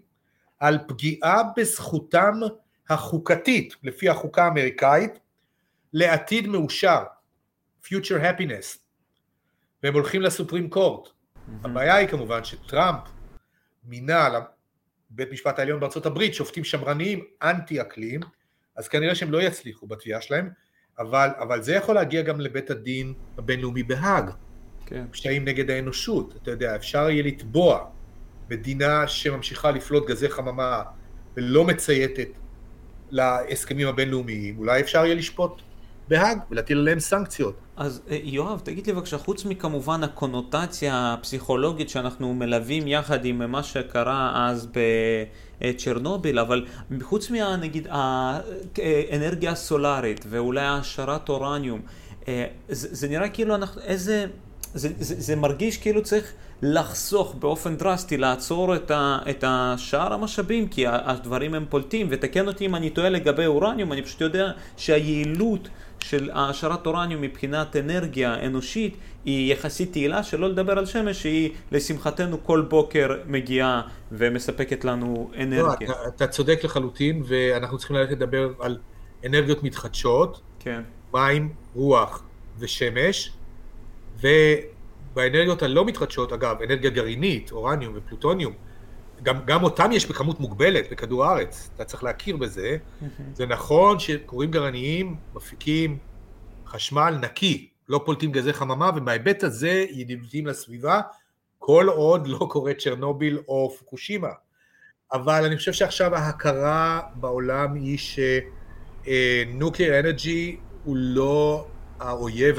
[0.60, 2.34] על פגיעה בזכותם
[2.90, 5.20] החוקתית, לפי החוקה האמריקאית,
[5.94, 7.04] לעתיד מאושר,
[7.84, 8.78] future happiness,
[9.84, 11.17] והם הולכים לסופרים קורט.
[11.64, 13.00] הבעיה היא כמובן שטראמפ
[13.86, 18.20] מינה לבית משפט העליון בארצות הברית שופטים שמרניים אנטי אקלים,
[18.76, 20.50] אז כנראה שהם לא יצליחו בתביעה שלהם,
[21.00, 24.32] אבל, אבל זה יכול להגיע גם לבית הדין הבינלאומי בהאג.
[24.86, 25.06] כן.
[25.12, 27.90] פשעים נגד האנושות, אתה יודע, אפשר יהיה לתבוע
[28.50, 30.84] מדינה שממשיכה לפלוט גזי חממה
[31.38, 32.30] ולא מצייתת
[33.10, 35.62] להסכמים הבינלאומיים, אולי אפשר יהיה לשפוט
[36.08, 37.60] בהאג ולהטיל עליהם סנקציות.
[37.78, 43.64] אז אה, יואב, תגיד לי בבקשה, חוץ מכמובן הקונוטציה הפסיכולוגית שאנחנו מלווים יחד עם מה
[43.64, 44.68] שקרה אז
[45.62, 46.66] בצ'רנוביל, אבל
[47.02, 51.82] חוץ מהנגיד האנרגיה הסולארית ואולי העשרת אורניום,
[52.28, 54.26] אה, זה, זה נראה כאילו אנחנו, איזה,
[54.74, 60.68] זה, זה, זה מרגיש כאילו צריך לחסוך באופן דרסטי, לעצור את, ה, את השאר המשאבים,
[60.68, 65.70] כי הדברים הם פולטים, ותקן אותי אם אני טועה לגבי אורניום, אני פשוט יודע שהיעילות
[66.04, 72.44] של העשרת אורניום מבחינת אנרגיה אנושית היא יחסית תהילה, שלא לדבר על שמש שהיא לשמחתנו
[72.44, 73.82] כל בוקר מגיעה
[74.12, 75.88] ומספקת לנו אנרגיה.
[75.90, 78.78] לא, אתה, אתה צודק לחלוטין, ואנחנו צריכים ללכת לדבר על
[79.26, 80.82] אנרגיות מתחדשות, כן.
[81.14, 82.24] מים, רוח
[82.60, 83.32] ושמש,
[84.22, 88.54] ובאנרגיות הלא מתחדשות, אגב, אנרגיה גרעינית, אורניום ופלוטוניום,
[89.24, 92.78] גם, גם אותם יש בכמות מוגבלת בכדור הארץ, אתה צריך להכיר בזה.
[93.34, 95.98] זה נכון שכורים גרעיניים מפיקים
[96.68, 101.02] חשמל נקי, לא פולטים גזי חממה, ומההיבט הזה ידידותיים לסביבה,
[101.60, 104.32] כל עוד לא קורה צ'רנוביל או פוקושימה.
[105.14, 107.98] אבל אני חושב שעכשיו ההכרה בעולם היא
[109.48, 111.68] שנוקלר אנרגי הוא לא
[112.00, 112.58] האויב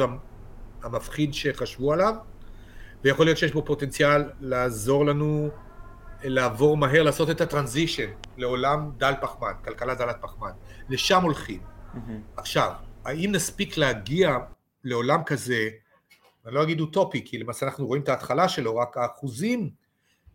[0.83, 2.15] המפחיד שחשבו עליו,
[3.05, 5.49] ויכול להיות שיש בו פוטנציאל לעזור לנו
[6.23, 10.51] לעבור מהר, לעשות את הטרנזישן לעולם דל פחמן, כלכלה דלת פחמן.
[10.89, 11.61] לשם הולכים.
[11.61, 11.99] Mm-hmm.
[12.37, 12.73] עכשיו,
[13.05, 14.39] האם נספיק להגיע
[14.85, 15.69] לעולם כזה,
[16.47, 19.71] אני לא אגיד אוטופי, כי למעשה אנחנו רואים את ההתחלה שלו, רק האחוזים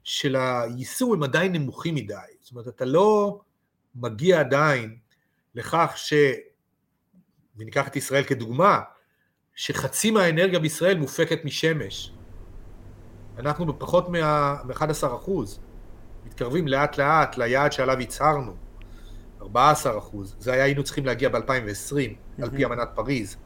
[0.03, 2.15] של היישום הם עדיין נמוכים מדי.
[2.41, 3.39] זאת אומרת, אתה לא
[3.95, 4.97] מגיע עדיין
[5.55, 6.13] לכך ש...
[7.57, 8.81] וניקח את ישראל כדוגמה,
[9.55, 12.11] שחצי מהאנרגיה בישראל מופקת משמש.
[13.37, 15.59] אנחנו בפחות מ-11 אחוז.
[16.33, 18.53] מתקרבים לאט לאט ליעד שעליו הצהרנו,
[19.41, 22.43] 14 אחוז, זה היה היינו צריכים להגיע ב-2020, mm-hmm.
[22.43, 23.37] על פי אמנת פריז,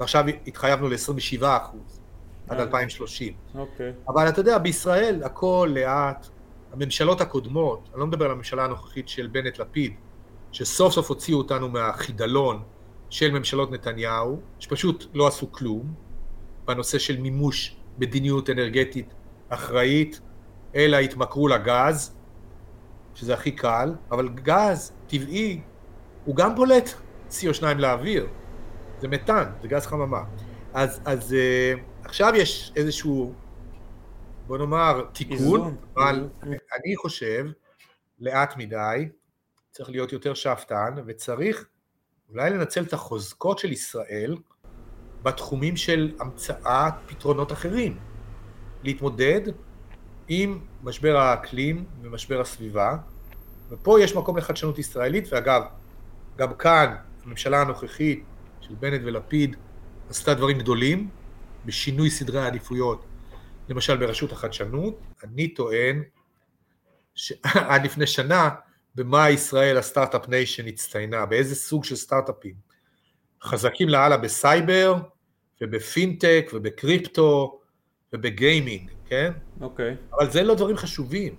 [0.00, 2.00] ועכשיו התחייבנו ל-27 אחוז,
[2.48, 3.32] עד 2030.
[3.32, 3.60] אה.
[3.60, 3.92] אוקיי.
[4.08, 6.26] אבל אתה יודע, בישראל הכל לאט,
[6.72, 9.94] הממשלות הקודמות, אני לא מדבר על הממשלה הנוכחית של בנט-לפיד,
[10.52, 12.62] שסוף סוף הוציאו אותנו מהחידלון
[13.10, 15.94] של ממשלות נתניהו, שפשוט לא עשו כלום,
[16.64, 19.14] בנושא של מימוש מדיניות אנרגטית
[19.48, 20.20] אחראית,
[20.74, 22.13] אלא התמכרו לגז,
[23.14, 25.60] שזה הכי קל, אבל גז טבעי
[26.24, 26.88] הוא גם פולט
[27.30, 28.26] CO2 לאוויר.
[29.00, 30.24] זה מתאן, זה גז חממה.
[30.74, 33.34] אז, אז uh, עכשיו יש איזשהו,
[34.46, 37.46] בוא נאמר, תיקון, אבל אני חושב,
[38.18, 39.08] לאט מדי,
[39.70, 41.66] צריך להיות יותר שאפתן, וצריך
[42.30, 44.36] אולי לנצל את החוזקות של ישראל
[45.22, 47.98] בתחומים של המצאת פתרונות אחרים.
[48.82, 49.40] להתמודד
[50.28, 52.96] עם משבר האקלים ומשבר הסביבה,
[53.70, 55.62] ופה יש מקום לחדשנות ישראלית, ואגב,
[56.36, 58.24] גם כאן הממשלה הנוכחית
[58.60, 59.56] של בנט ולפיד
[60.10, 61.08] עשתה דברים גדולים
[61.66, 63.04] בשינוי סדרי העדיפויות,
[63.68, 66.02] למשל ברשות החדשנות, אני טוען
[67.14, 68.50] שעד לפני שנה,
[68.94, 72.54] במה ישראל ה start-up nation הצטיינה, באיזה סוג של סטארט-אפים.
[73.42, 74.94] חזקים לאללה בסייבר,
[75.60, 77.60] ובפינטק, ובקריפטו,
[78.12, 79.32] ובגיימינג, כן?
[79.60, 79.90] אוקיי.
[79.92, 80.16] Okay.
[80.16, 81.34] אבל זה לא דברים חשובים.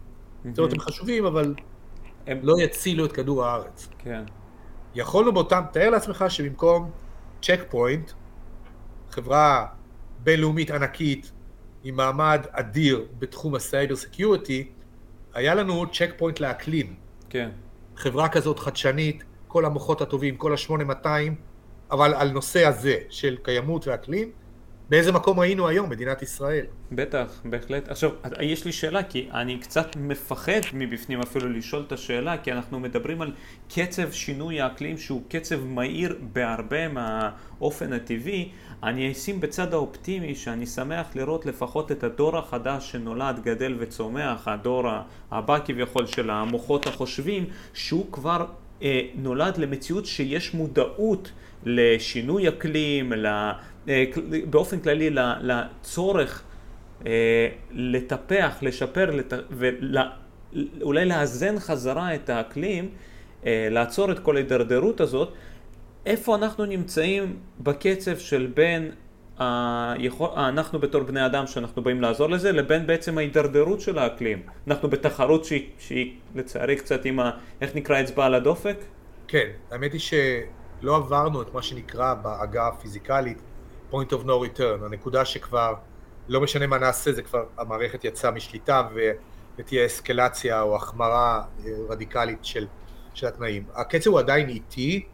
[0.49, 1.56] זאת אומרת, הם חשובים, אבל
[2.28, 3.88] הם לא יצילו את כדור הארץ.
[3.97, 4.23] כן.
[4.95, 6.91] יכולנו באותם, תאר לעצמך שבמקום
[7.41, 8.12] צ'ק פוינט,
[9.10, 9.65] חברה
[10.23, 11.32] בינלאומית ענקית
[11.84, 14.71] עם מעמד אדיר בתחום ה cyber security,
[15.34, 16.95] היה לנו צ'ק פוינט לאקלים.
[17.30, 17.49] כן.
[17.95, 21.08] חברה כזאת חדשנית, כל המוחות הטובים, כל ה-8200,
[21.91, 24.32] אבל על נושא הזה של קיימות ואקלים,
[24.89, 26.65] באיזה מקום היינו היום, מדינת ישראל?
[26.91, 27.89] בטח, בהחלט.
[27.89, 28.10] עכשיו,
[28.41, 33.21] יש לי שאלה, כי אני קצת מפחד מבפנים אפילו לשאול את השאלה, כי אנחנו מדברים
[33.21, 33.32] על
[33.69, 38.50] קצב שינוי האקלים שהוא קצב מהיר בהרבה מהאופן הטבעי.
[38.84, 44.88] אני אשים בצד האופטימי שאני שמח לראות לפחות את הדור החדש שנולד, גדל וצומח, הדור
[45.32, 48.45] הבא כביכול של המוחות החושבים, שהוא כבר
[48.82, 51.32] אה, נולד למציאות שיש מודעות
[51.65, 53.13] לשינוי אקלים,
[54.50, 55.10] באופן כללי
[55.41, 56.43] לצורך
[57.06, 59.19] אה, לטפח, לשפר
[59.50, 62.89] ואולי לאזן חזרה את האקלים,
[63.45, 65.34] אה, לעצור את כל ההידרדרות הזאת,
[66.06, 68.91] איפה אנחנו נמצאים בקצב של בין
[69.38, 74.41] היכול, אנחנו בתור בני אדם שאנחנו באים לעזור לזה, לבין בעצם ההידרדרות של האקלים.
[74.67, 77.32] אנחנו בתחרות שהיא, שהיא לצערי קצת עם ה...
[77.62, 78.78] איך נקרא אצבע על הדופק?
[79.28, 83.41] כן, האמת היא שלא עברנו את מה שנקרא בעגה הפיזיקלית
[83.95, 85.73] point of no return, הנקודה שכבר
[86.27, 89.12] לא משנה מה נעשה, זה כבר המערכת יצאה משליטה ו,
[89.58, 92.67] ותהיה אסקלציה או החמרה אה, רדיקלית של,
[93.13, 93.65] של התנאים.
[93.73, 95.05] הקצב הוא עדיין איטי,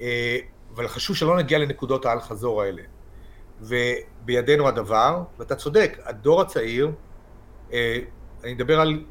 [0.00, 0.38] אה,
[0.74, 2.82] אבל חשוב שלא נגיע לנקודות האל חזור האלה.
[3.60, 6.90] ובידינו הדבר, ואתה צודק, הדור הצעיר,
[7.72, 7.98] אה,
[8.44, 9.04] אני מדבר על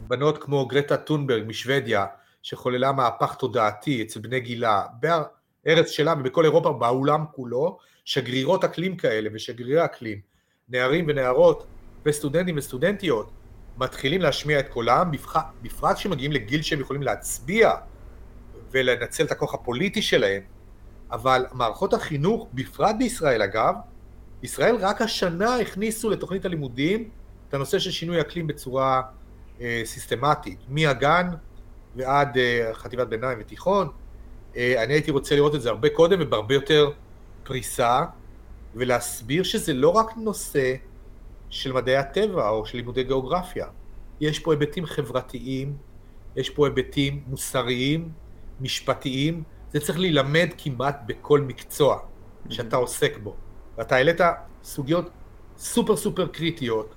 [0.00, 2.06] בנות כמו גרטה טונברג משוודיה,
[2.42, 9.30] שחוללה מהפך תודעתי אצל בני גילה, בארץ שלה ובכל אירופה, בעולם כולו, שגרירות אקלים כאלה
[9.32, 10.20] ושגרירי אקלים,
[10.68, 11.66] נערים ונערות
[12.06, 13.30] וסטודנטים וסטודנטיות,
[13.78, 15.10] מתחילים להשמיע את קולם,
[15.62, 17.70] בפרט כשמגיעים לגיל שהם יכולים להצביע
[18.70, 20.42] ולנצל את הכוח הפוליטי שלהם,
[21.10, 23.74] אבל מערכות החינוך, בפרט בישראל אגב,
[24.42, 27.10] ישראל רק השנה הכניסו לתוכנית הלימודים
[27.48, 29.02] את הנושא של שינוי אקלים בצורה
[29.60, 31.28] אה, סיסטמטית, מהגן
[31.96, 33.88] ועד אה, חטיבת ביניים ותיכון.
[34.56, 36.90] אה, אני הייתי רוצה לראות את זה הרבה קודם ובהרבה יותר
[37.44, 38.04] פריסה
[38.74, 40.74] ולהסביר שזה לא רק נושא
[41.50, 43.66] של מדעי הטבע או של לימודי גיאוגרפיה,
[44.20, 45.76] יש פה היבטים חברתיים,
[46.36, 48.08] יש פה היבטים מוסריים,
[48.60, 51.98] משפטיים, זה צריך להילמד כמעט בכל מקצוע
[52.50, 53.36] שאתה עוסק בו.
[53.78, 54.20] ואתה העלית
[54.62, 55.10] סוגיות
[55.58, 56.94] סופר סופר קריטיות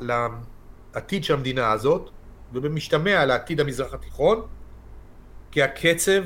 [0.00, 2.10] לעתיד של המדינה הזאת,
[2.52, 4.46] ובמשתמע לעתיד המזרח התיכון,
[5.50, 6.22] כי הקצב,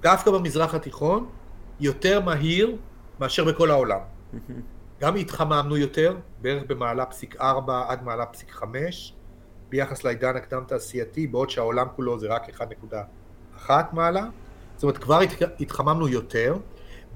[0.00, 1.28] דווקא במזרח התיכון,
[1.80, 2.76] יותר מהיר
[3.20, 4.00] מאשר בכל העולם.
[5.00, 9.14] גם התחממנו יותר, בערך במעלה פסיק 4 עד מעלה פסיק 5,
[9.68, 12.60] ביחס לעידן הקדם תעשייתי, בעוד שהעולם כולו זה רק
[13.66, 14.26] 1.1 מעלה.
[14.74, 15.20] זאת אומרת, כבר
[15.60, 16.56] התחממנו יותר,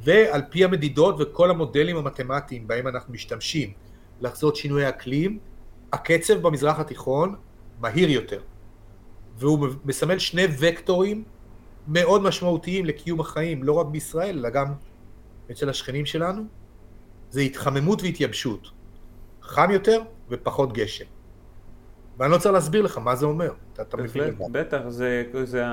[0.05, 3.73] ועל פי המדידות וכל המודלים המתמטיים בהם אנחנו משתמשים
[4.21, 5.39] לחזות שינוי אקלים,
[5.93, 7.35] הקצב במזרח התיכון
[7.81, 8.41] מהיר יותר.
[9.37, 11.25] והוא מסמל שני וקטורים
[11.89, 14.75] מאוד משמעותיים לקיום החיים, לא רק בישראל, אלא גם
[15.51, 16.43] אצל השכנים שלנו,
[17.31, 18.71] זה התחממות והתייבשות.
[19.43, 21.05] חם יותר ופחות גשם.
[22.19, 24.35] ואני לא צריך להסביר לך מה זה אומר, אתה, אתה מבין.
[24.53, 25.65] בטח, זה, זה.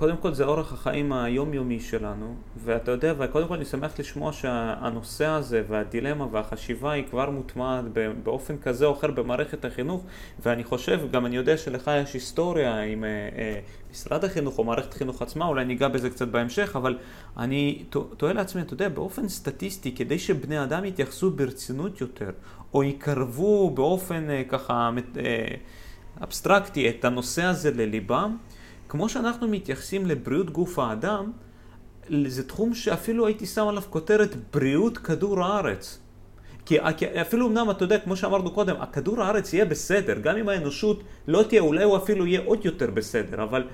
[0.00, 2.34] קודם כל זה אורח החיים היומיומי שלנו,
[2.64, 7.84] ואתה יודע, וקודם כל אני שמח לשמוע שהנושא הזה והדילמה והחשיבה היא כבר מוטמעת
[8.22, 10.04] באופן כזה או אחר במערכת החינוך,
[10.42, 13.60] ואני חושב, גם אני יודע שלך יש היסטוריה עם אה, אה,
[13.90, 16.98] משרד החינוך או מערכת החינוך עצמה, אולי ניגע בזה קצת בהמשך, אבל
[17.36, 17.84] אני
[18.16, 22.30] תוהה לעצמי, אתה יודע, באופן סטטיסטי, כדי שבני אדם יתייחסו ברצינות יותר,
[22.74, 24.90] או יקרבו באופן אה, ככה
[26.22, 28.36] אבסטרקטי את הנושא הזה לליבם,
[28.90, 31.32] כמו שאנחנו מתייחסים לבריאות גוף האדם,
[32.26, 35.98] זה תחום שאפילו הייתי שם עליו כותרת בריאות כדור הארץ.
[36.66, 36.76] כי,
[37.20, 41.42] אפילו אמנם, אתה יודע, כמו שאמרנו קודם, הכדור הארץ יהיה בסדר, גם אם האנושות לא
[41.42, 43.64] תהיה, אולי הוא אפילו יהיה עוד יותר בסדר, אבל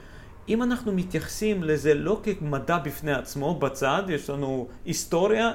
[0.48, 5.52] אם אנחנו מתייחסים לזה לא כמדע בפני עצמו, בצד, יש לנו היסטוריה,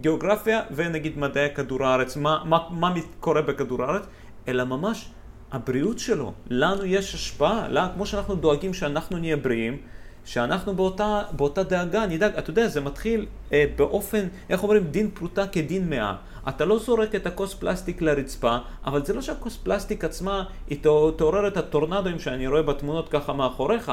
[0.00, 4.02] גיאוגרפיה ונגיד מדעי כדור הארץ, מה, מה, מה קורה בכדור הארץ,
[4.48, 5.10] אלא ממש
[5.52, 6.32] הבריאות שלו.
[6.50, 9.76] לנו יש השפעה, לה, כמו שאנחנו דואגים שאנחנו נהיה בריאים,
[10.24, 15.46] שאנחנו באותה, באותה דאגה נדאג, אתה יודע, זה מתחיל אה, באופן, איך אומרים, דין פרוטה
[15.46, 16.14] כדין מאה.
[16.48, 20.78] אתה לא זורק את הכוס פלסטיק לרצפה, אבל זה לא שהכוס פלסטיק עצמה היא
[21.16, 23.92] תעורר את הטורנדואים שאני רואה בתמונות ככה מאחוריך,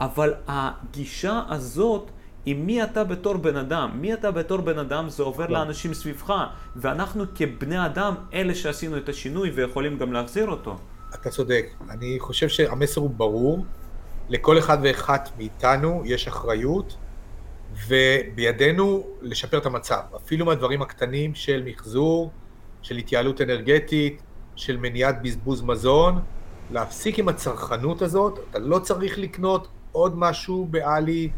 [0.00, 2.10] אבל הגישה הזאת
[2.46, 3.90] היא מי אתה בתור בן אדם.
[3.94, 5.52] מי אתה בתור בן אדם זה עובר כן.
[5.52, 6.34] לאנשים סביבך,
[6.76, 10.76] ואנחנו כבני אדם אלה שעשינו את השינוי ויכולים גם להחזיר אותו.
[11.14, 11.66] אתה צודק.
[11.90, 13.64] אני חושב שהמסר הוא ברור.
[14.28, 16.96] לכל אחד ואחת מאיתנו יש אחריות,
[17.86, 20.00] ובידינו לשפר את המצב.
[20.16, 22.30] אפילו מהדברים הקטנים של מחזור,
[22.82, 24.22] של התייעלות אנרגטית,
[24.56, 26.20] של מניעת בזבוז מזון,
[26.70, 28.38] להפסיק עם הצרכנות הזאת.
[28.50, 31.30] אתה לא צריך לקנות עוד משהו בעלי,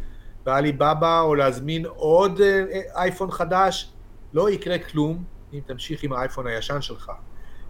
[0.44, 3.92] בעלי בבא, או להזמין עוד אה, אייפון חדש.
[4.32, 7.12] לא יקרה כלום אם תמשיך עם האייפון הישן שלך.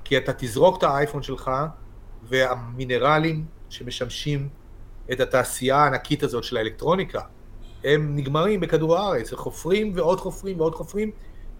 [0.05, 1.51] כי אתה תזרוק את האייפון שלך,
[2.23, 4.49] והמינרלים שמשמשים
[5.13, 7.21] את התעשייה הענקית הזאת של האלקטרוניקה,
[7.85, 11.11] הם נגמרים בכדור הארץ, חופרים ועוד חופרים ועוד חופרים,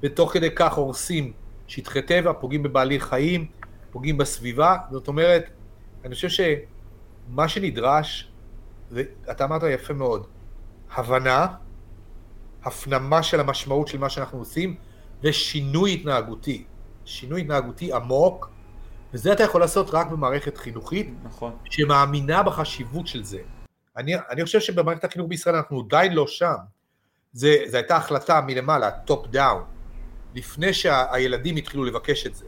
[0.03, 1.33] ותוך כדי כך הורסים
[1.67, 3.47] שטחי טבע, פוגעים בבעלי חיים,
[3.91, 5.51] פוגעים בסביבה, זאת אומרת,
[6.05, 8.31] אני חושב שמה שנדרש,
[8.91, 10.27] ואתה אמרת יפה מאוד,
[10.95, 11.47] הבנה,
[12.65, 14.75] הפנמה של המשמעות של מה שאנחנו עושים,
[15.23, 16.65] ושינוי התנהגותי.
[17.05, 18.51] שינוי התנהגותי עמוק,
[19.15, 21.53] וזה אתה יכול לעשות רק במערכת חינוכית, נכון.
[21.65, 23.39] שמאמינה בחשיבות של זה.
[23.97, 26.57] אני, אני חושב שבמערכת החינוך בישראל אנחנו עדיין לא שם.
[27.33, 29.63] זה, זו הייתה החלטה מלמעלה, top down,
[30.35, 32.47] לפני שהילדים התחילו לבקש את זה.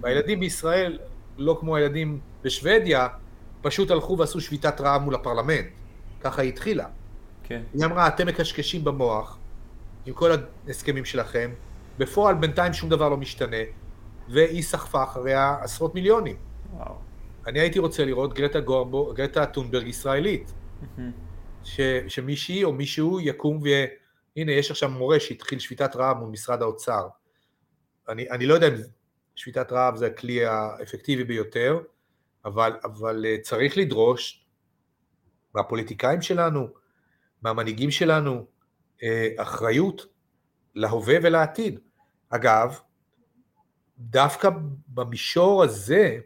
[0.00, 0.98] והילדים בישראל,
[1.38, 3.08] לא כמו הילדים בשוודיה,
[3.62, 5.66] פשוט הלכו ועשו שביתת רעב מול הפרלמנט.
[6.20, 6.86] ככה היא התחילה.
[7.44, 7.62] כן.
[7.74, 9.38] היא אמרה, אתם מקשקשים במוח
[10.06, 10.30] עם כל
[10.66, 11.50] ההסכמים שלכם,
[11.98, 13.56] בפועל בינתיים שום דבר לא משתנה,
[14.32, 16.36] והיא סחפה אחריה עשרות מיליונים.
[16.72, 16.94] וואו.
[17.46, 20.52] אני הייתי רוצה לראות גרטה, גורבו, גרטה טונברג ישראלית.
[21.64, 27.08] ש, שמישהי או מישהו יקום והנה יש עכשיו מורה שהתחיל שביתת רעב מול משרד האוצר.
[28.08, 28.74] אני, אני לא יודע אם
[29.34, 31.80] שביתת רעב זה הכלי האפקטיבי ביותר,
[32.44, 34.46] אבל, אבל אה, צריך לדרוש
[35.54, 36.68] מהפוליטיקאים שלנו,
[37.42, 38.46] מהמנהיגים שלנו,
[39.02, 40.06] אה, אחריות
[40.74, 41.80] להווה ולעתיד.
[42.30, 42.80] אגב,
[43.98, 44.48] דווקא
[44.88, 46.18] במישור הזה,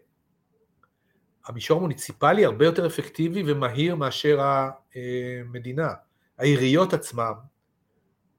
[1.46, 5.92] המישור המוניציפלי הרבה יותר אפקטיבי ומהיר מאשר המדינה.
[6.38, 7.32] העיריות עצמם,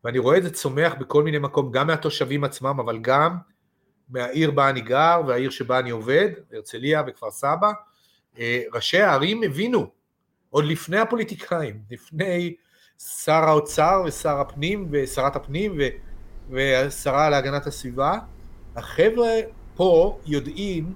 [0.04, 3.38] ואני רואה את זה צומח בכל מיני מקום, גם מהתושבים עצמם, אבל גם
[4.10, 7.72] מהעיר בה אני גר והעיר שבה אני עובד, הרצליה וכפר סבא,
[8.74, 9.92] ראשי הערים הבינו,
[10.50, 12.56] עוד לפני הפוליטיקאים, לפני
[12.98, 15.78] שר האוצר ושר הפנים ושרת הפנים
[16.50, 18.20] והשרה להגנת הסביבה,
[18.78, 19.30] החבר'ה
[19.76, 20.94] פה יודעים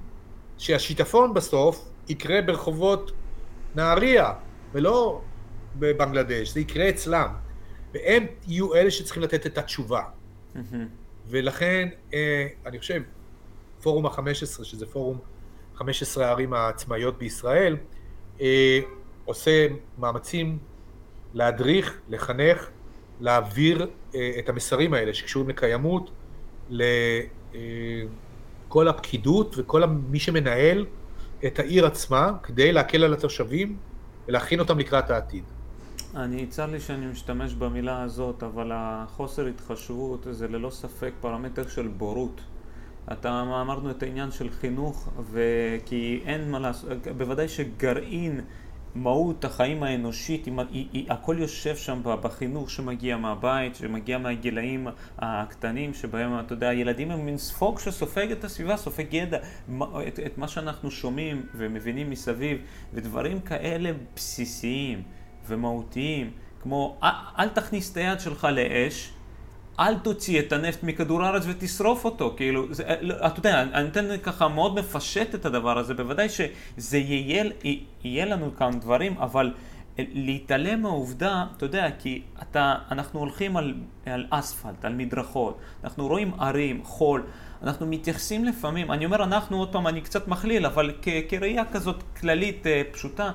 [0.58, 3.12] שהשיטפון בסוף יקרה ברחובות
[3.76, 4.34] נהריה,
[4.72, 5.22] ולא
[5.76, 7.28] בבנגלדש, זה יקרה אצלם.
[7.94, 10.02] והם יהיו אלה שצריכים לתת את התשובה.
[11.28, 13.02] ולכן, אה, אני חושב,
[13.82, 15.18] פורום ה-15, שזה פורום
[15.76, 17.78] 15 הערים העצמאיות בישראל,
[18.42, 18.80] אה,
[19.26, 19.68] עושה
[19.98, 20.58] מאמצים
[21.34, 22.70] להדריך, לחנך,
[23.20, 26.12] להעביר אה, את המסרים האלה שקשורים לקיימות,
[27.54, 30.86] לכל הפקידות וכל מי שמנהל
[31.46, 33.78] את העיר עצמה כדי להקל על התושבים
[34.28, 35.44] ולהכין אותם לקראת העתיד.
[36.16, 41.88] אני, צר לי שאני משתמש במילה הזאת, אבל החוסר התחשבות זה ללא ספק פרמטר של
[41.88, 42.42] בורות.
[43.12, 48.42] אתה אמרנו את העניין של חינוך, וכי אין מה לעשות, בוודאי שגרעין
[48.96, 54.88] מהות החיים האנושית, היא, היא, היא, הכל יושב שם בחינוך שמגיע מהבית, שמגיע מהגילאים
[55.20, 59.38] הקטנים, שבהם, אתה יודע, הילדים הם מין ספוג שסופג את הסביבה, סופג ידע,
[60.08, 62.58] את, את מה שאנחנו שומעים ומבינים מסביב,
[62.94, 65.04] ודברים כאלה בסיסיים.
[65.48, 66.32] ומהותיים,
[66.62, 67.00] כמו
[67.40, 69.14] אל תכניס את היד שלך לאש,
[69.82, 74.18] אל תוציא את הנפט מכדור הארץ ותשרוף אותו, כאילו, זה, לא, אתה יודע, אני נותן
[74.24, 77.44] ככה מאוד מפשט את הדבר הזה, בוודאי שזה יהיה,
[78.04, 79.54] יהיה לנו כאן דברים, אבל
[79.98, 83.74] להתעלם מהעובדה, אתה יודע, כי אתה, אנחנו הולכים על,
[84.06, 87.24] על אספלט, על מדרכות, אנחנו רואים ערים, חול,
[87.64, 92.04] אנחנו מתייחסים לפעמים, אני אומר אנחנו, עוד פעם, אני קצת מכליל, אבל כ, כראייה כזאת
[92.20, 93.32] כללית, אה, פשוטה,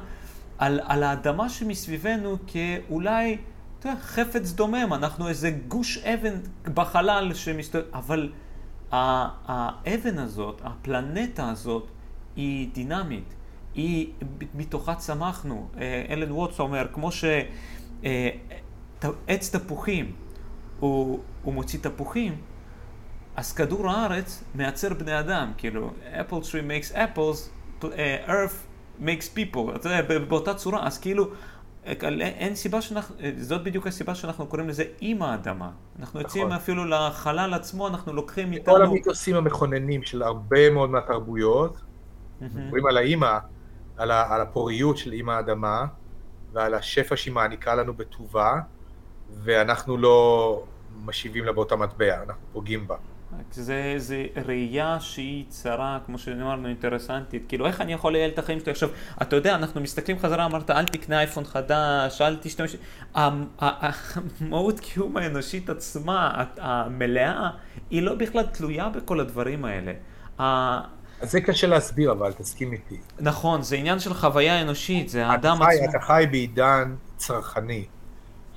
[0.58, 3.36] על, על האדמה שמסביבנו כאולי,
[3.78, 6.34] אתה יודע, חפץ דומם, אנחנו איזה גוש אבן
[6.74, 8.32] בחלל שמסתובב, אבל
[8.92, 11.86] האבן הזאת, הפלנטה הזאת,
[12.36, 13.34] היא דינמית.
[13.74, 14.12] היא,
[14.54, 15.68] מתוכה צמחנו.
[15.78, 17.54] אה, אלן ווטס אומר, כמו שעץ
[19.28, 20.12] אה, תפוחים,
[20.80, 22.36] הוא, הוא מוציא תפוחים,
[23.36, 25.92] אז כדור הארץ מייצר בני אדם, כאילו,
[26.30, 26.30] tree
[26.68, 27.50] makes apples,
[27.84, 31.30] אה, earth makes people, אתה יודע, באותה צורה, אז כאילו,
[32.20, 35.70] אין סיבה שאנחנו, זאת בדיוק הסיבה שאנחנו קוראים לזה אימא האדמה.
[35.98, 36.56] אנחנו יוצאים נכון.
[36.56, 38.74] אפילו לחלל עצמו, אנחנו לוקחים איתנו...
[38.74, 41.80] כל המיתוסים המכוננים של הרבה מאוד מהתרבויות,
[42.40, 43.38] מדברים על האימא,
[43.96, 45.84] על, ה, על הפוריות של אימא האדמה
[46.52, 48.60] ועל השפע שהיא מעניקה לנו בטובה,
[49.42, 50.62] ואנחנו לא
[51.04, 52.96] משיבים לה באותה מטבע, אנחנו פוגעים בה.
[53.52, 57.44] זה, זה ראייה שהיא צרה, כמו שאמרנו, אינטרסנטית.
[57.48, 58.88] כאילו, איך אני יכול לייעל את החיים שלי עכשיו?
[59.22, 62.76] אתה יודע, אנחנו מסתכלים חזרה, אמרת, אל תקנה אייפון חדש, אל תשתמש...
[63.14, 67.50] המהות קיום האנושית עצמה, המלאה,
[67.90, 69.92] היא לא בכלל תלויה בכל הדברים האלה.
[71.20, 72.96] אז זה קשה להסביר, אבל תסכים איתי.
[73.20, 75.90] נכון, זה עניין של חוויה אנושית, זה האדם עצמו.
[75.90, 77.84] אתה חי בעידן צרכני,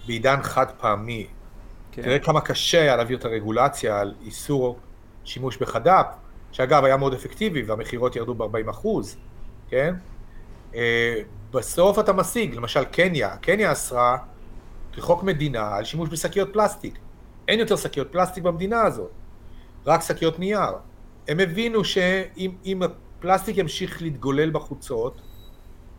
[0.08, 1.28] בעידן חד פעמי.
[1.92, 2.02] כן.
[2.02, 4.80] תראה כמה קשה היה להעביר את הרגולציה על איסור
[5.24, 6.06] שימוש בחד"פ,
[6.52, 9.18] שאגב היה מאוד אפקטיבי והמכירות ירדו ב-40 אחוז,
[9.70, 9.96] כן?
[10.76, 11.22] אה,
[11.52, 14.18] בסוף אתה משיג, למשל קניה, קניה אסרה
[14.94, 17.00] כחוק מדינה על שימוש בשקיות פלסטיק.
[17.48, 19.12] אין יותר שקיות פלסטיק במדינה הזאת,
[19.86, 20.72] רק שקיות נייר.
[21.28, 25.22] הם הבינו שאם הפלסטיק ימשיך להתגולל בחוצות,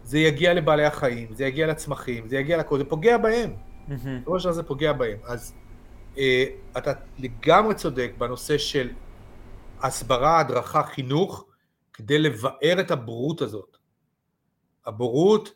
[0.04, 3.50] זה יגיע לבעלי החיים, זה יגיע לצמחים, זה יגיע לכל, זה פוגע בהם.
[3.88, 5.16] בסופו של דבר זה פוגע בהם.
[5.26, 5.54] אז
[6.78, 8.90] אתה לגמרי צודק בנושא של
[9.80, 11.46] הסברה, הדרכה, חינוך,
[11.92, 13.76] כדי לבאר את הבורות הזאת.
[14.86, 15.52] הבורות,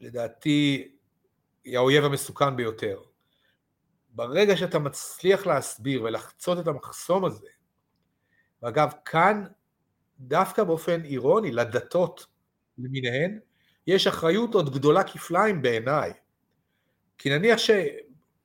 [0.00, 0.92] לדעתי,
[1.64, 3.00] היא האויב המסוכן ביותר.
[4.10, 7.48] ברגע שאתה מצליח להסביר ולחצות את המחסום הזה,
[8.62, 9.44] ואגב, כאן,
[10.20, 12.26] דווקא באופן אירוני, לדתות
[12.78, 13.38] למיניהן,
[13.86, 16.12] יש אחריות עוד גדולה כפליים בעיניי.
[17.18, 17.58] כי נניח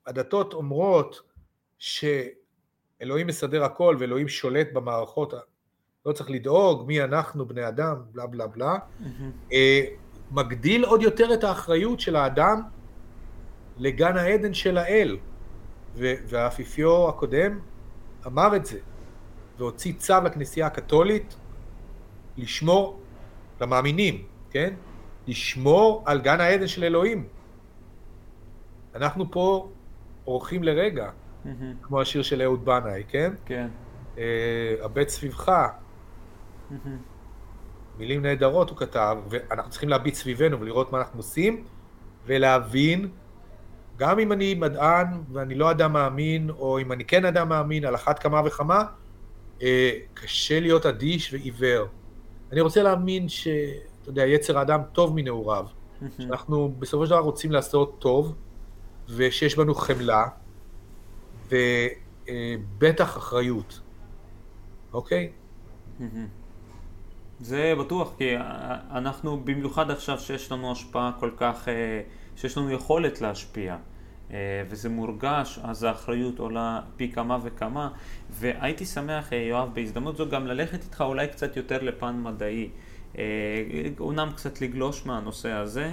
[0.06, 1.22] שהדתות אומרות
[1.78, 5.34] שאלוהים מסדר הכל ואלוהים שולט במערכות,
[6.06, 9.54] לא צריך לדאוג מי אנחנו בני אדם, בלה בלה בלה, mm-hmm.
[10.30, 12.62] מגדיל עוד יותר את האחריות של האדם
[13.78, 15.18] לגן העדן של האל.
[15.96, 17.60] והאפיפיור הקודם
[18.26, 18.78] אמר את זה.
[19.58, 21.36] והוציא צו לכנסייה הקתולית
[22.36, 23.00] לשמור,
[23.60, 24.74] למאמינים, כן?
[25.26, 27.28] לשמור על גן העדן של אלוהים.
[28.94, 29.68] אנחנו פה
[30.26, 31.48] אורחים לרגע, mm-hmm.
[31.82, 33.32] כמו השיר של אהוד בנאי, כן?
[33.46, 33.68] כן.
[34.18, 35.48] אה, הבט סביבך.
[35.48, 36.74] Mm-hmm.
[37.98, 41.64] מילים נהדרות הוא כתב, ואנחנו צריכים להביט סביבנו ולראות מה אנחנו עושים,
[42.26, 43.08] ולהבין,
[43.96, 47.94] גם אם אני מדען ואני לא אדם מאמין, או אם אני כן אדם מאמין, על
[47.94, 48.84] אחת כמה וכמה,
[49.62, 51.86] אה, קשה להיות אדיש ועיוור.
[52.52, 53.56] אני רוצה להאמין שאתה
[54.06, 55.66] יודע, יצר האדם טוב מנעוריו,
[56.18, 58.34] שאנחנו בסופו של דבר רוצים לעשות טוב,
[59.08, 60.24] ושיש בנו חמלה,
[61.48, 63.80] ובטח אחריות,
[64.92, 65.30] אוקיי?
[67.40, 68.34] זה בטוח, כי
[68.90, 72.00] אנחנו במיוחד עכשיו שיש לנו השפעה כל כך, אה,
[72.36, 73.76] שיש לנו יכולת להשפיע.
[74.30, 77.88] אה, וזה מורגש, אז האחריות עולה פי כמה וכמה.
[78.30, 82.68] והייתי שמח, אה, יואב, בהזדמנות זו גם ללכת איתך אולי קצת יותר לפן מדעי.
[84.00, 85.90] אומנם קצת לגלוש מהנושא הזה.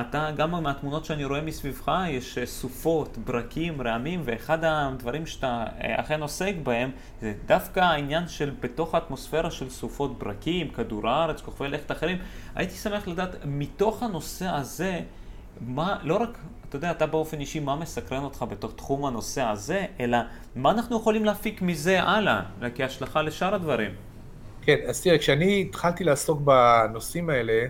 [0.00, 6.54] אתה, גם מהתמונות שאני רואה מסביבך, יש סופות, ברקים, רעמים, ואחד הדברים שאתה אכן עוסק
[6.62, 6.90] בהם,
[7.20, 12.18] זה דווקא העניין של בתוך האטמוספירה של סופות ברקים, כדור הארץ, כוכבי לכת אחרים.
[12.54, 15.00] הייתי שמח לדעת, מתוך הנושא הזה,
[15.60, 16.38] מה, לא רק,
[16.68, 20.18] אתה יודע, אתה באופן אישי, מה מסקרן אותך בתוך תחום הנושא הזה, אלא
[20.56, 22.42] מה אנחנו יכולים להפיק מזה הלאה,
[22.74, 23.90] כהשלכה לשאר הדברים.
[24.62, 27.66] כן, אז תראה, כשאני התחלתי לעסוק בנושאים האלה,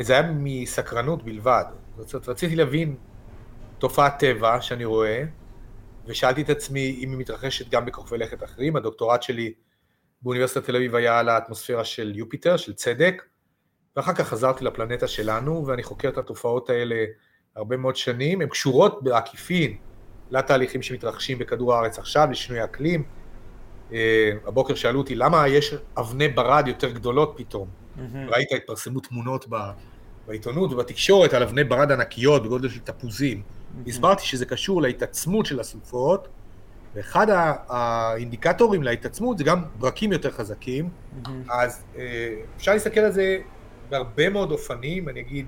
[0.00, 1.64] זה היה מסקרנות בלבד.
[1.98, 2.96] זאת רציתי להבין
[3.78, 5.24] תופעת טבע שאני רואה,
[6.06, 8.76] ושאלתי את עצמי אם היא מתרחשת גם בכוכבי לכת אחרים.
[8.76, 9.52] הדוקטורט שלי
[10.22, 13.22] באוניברסיטת תל אביב היה על האטמוספירה של יופיטר, של צדק,
[13.96, 17.04] ואחר כך חזרתי לפלנטה שלנו, ואני חוקר את התופעות האלה
[17.56, 19.76] הרבה מאוד שנים, הן קשורות בעקיפין
[20.30, 23.04] לתהליכים שמתרחשים בכדור הארץ עכשיו, לשינוי אקלים.
[23.92, 27.81] אה, הבוקר שאלו אותי, למה יש אבני ברד יותר גדולות פתאום?
[27.96, 28.28] Mm-hmm.
[28.28, 29.46] ראית, התפרסמו תמונות
[30.26, 33.42] בעיתונות ובתקשורת על אבני ברד ענקיות בגודל של תפוזים.
[33.42, 33.88] Mm-hmm.
[33.88, 36.28] הסברתי שזה קשור להתעצמות של הסופות,
[36.94, 37.26] ואחד
[37.68, 41.28] האינדיקטורים להתעצמות זה גם ברקים יותר חזקים, mm-hmm.
[41.50, 43.38] אז אה, אפשר להסתכל על זה
[43.90, 45.46] בהרבה מאוד אופנים, אני אגיד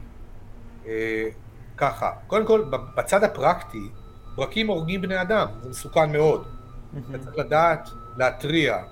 [0.86, 1.28] אה,
[1.76, 2.64] ככה, קודם כל
[2.96, 3.88] בצד הפרקטי,
[4.36, 6.44] ברקים הורגים בני אדם, זה מסוכן מאוד.
[6.44, 6.98] Mm-hmm.
[7.10, 8.82] אתה צריך לדעת, להתריע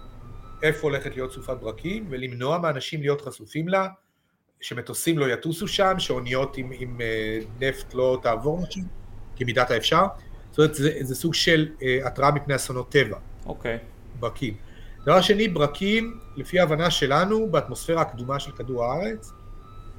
[0.62, 3.88] איפה הולכת להיות סופת ברקים ולמנוע מאנשים להיות חשופים לה,
[4.60, 8.80] שמטוסים לא יטוסו שם, שאוניות עם, עם אה, נפט לא תעבור משם,
[9.36, 10.04] כמידת האפשר.
[10.50, 13.18] זאת אומרת, זה, זה סוג של אה, התראה מפני אסונות טבע.
[13.46, 13.76] אוקיי.
[13.76, 14.20] Okay.
[14.20, 14.54] ברקים.
[15.02, 19.32] דבר שני, ברקים, לפי ההבנה שלנו, באטמוספירה הקדומה של כדור הארץ,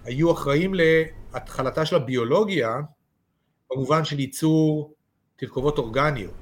[0.06, 2.80] היו אחראים להתחלתה של הביולוגיה,
[3.72, 4.94] במובן של ייצור
[5.36, 6.34] תרכובות אורגניות.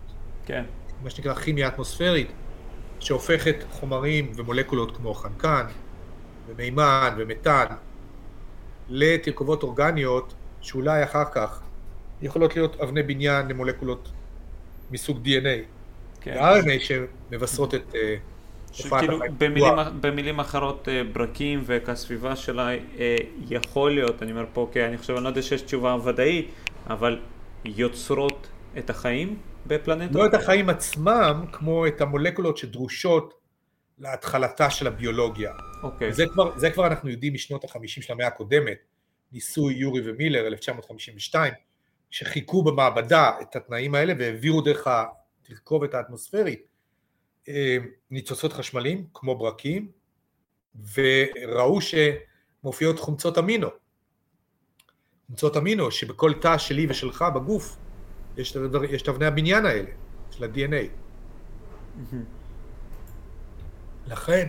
[0.45, 0.63] כן.
[1.03, 2.31] מה שנקרא כימיה אטמוספרית,
[3.01, 5.65] שהופכת חומרים ומולקולות כמו חנקן,
[6.47, 7.65] ומימן ומתאן,
[8.89, 11.61] לתרכובות אורגניות, שאולי אחר כך
[12.21, 14.11] יכולות להיות אבני בניין למולקולות
[14.91, 15.65] מסוג DNA.
[16.21, 16.37] כן.
[16.41, 18.15] ו-RNA שמבשרות את אה,
[18.79, 19.11] החיים.
[19.37, 23.15] במילים, במילים אחרות, אה, ברקים וכסביבה שלה אה,
[23.49, 26.49] יכול להיות, אני אומר פה, כי אני חושב, אני לא יודע שיש תשובה ודאית,
[26.89, 27.19] אבל
[27.65, 28.47] יוצרות
[28.77, 29.37] את החיים
[29.67, 30.15] בפלנטות?
[30.15, 33.33] לא את החיים עצמם, כמו את המולקולות שדרושות
[33.99, 35.53] להתחלתה של הביולוגיה.
[35.83, 36.13] אוקיי.
[36.13, 38.77] זה כבר, זה כבר אנחנו יודעים משנות החמישים של המאה הקודמת,
[39.31, 41.53] ניסוי יורי ומילר, 1952,
[42.09, 46.67] שחיכו במעבדה את התנאים האלה והעבירו דרך התרכובת האטמוספרית
[47.47, 47.77] אה,
[48.11, 49.91] ניצוצות חשמליים, כמו ברקים,
[50.93, 53.67] וראו שמופיעות חומצות אמינו.
[55.27, 57.77] חומצות אמינו שבכל תא שלי ושלך בגוף
[58.37, 58.57] יש,
[58.89, 59.89] יש את אבני הבניין האלה,
[60.31, 60.87] של ה-DNA.
[64.07, 64.47] לכן,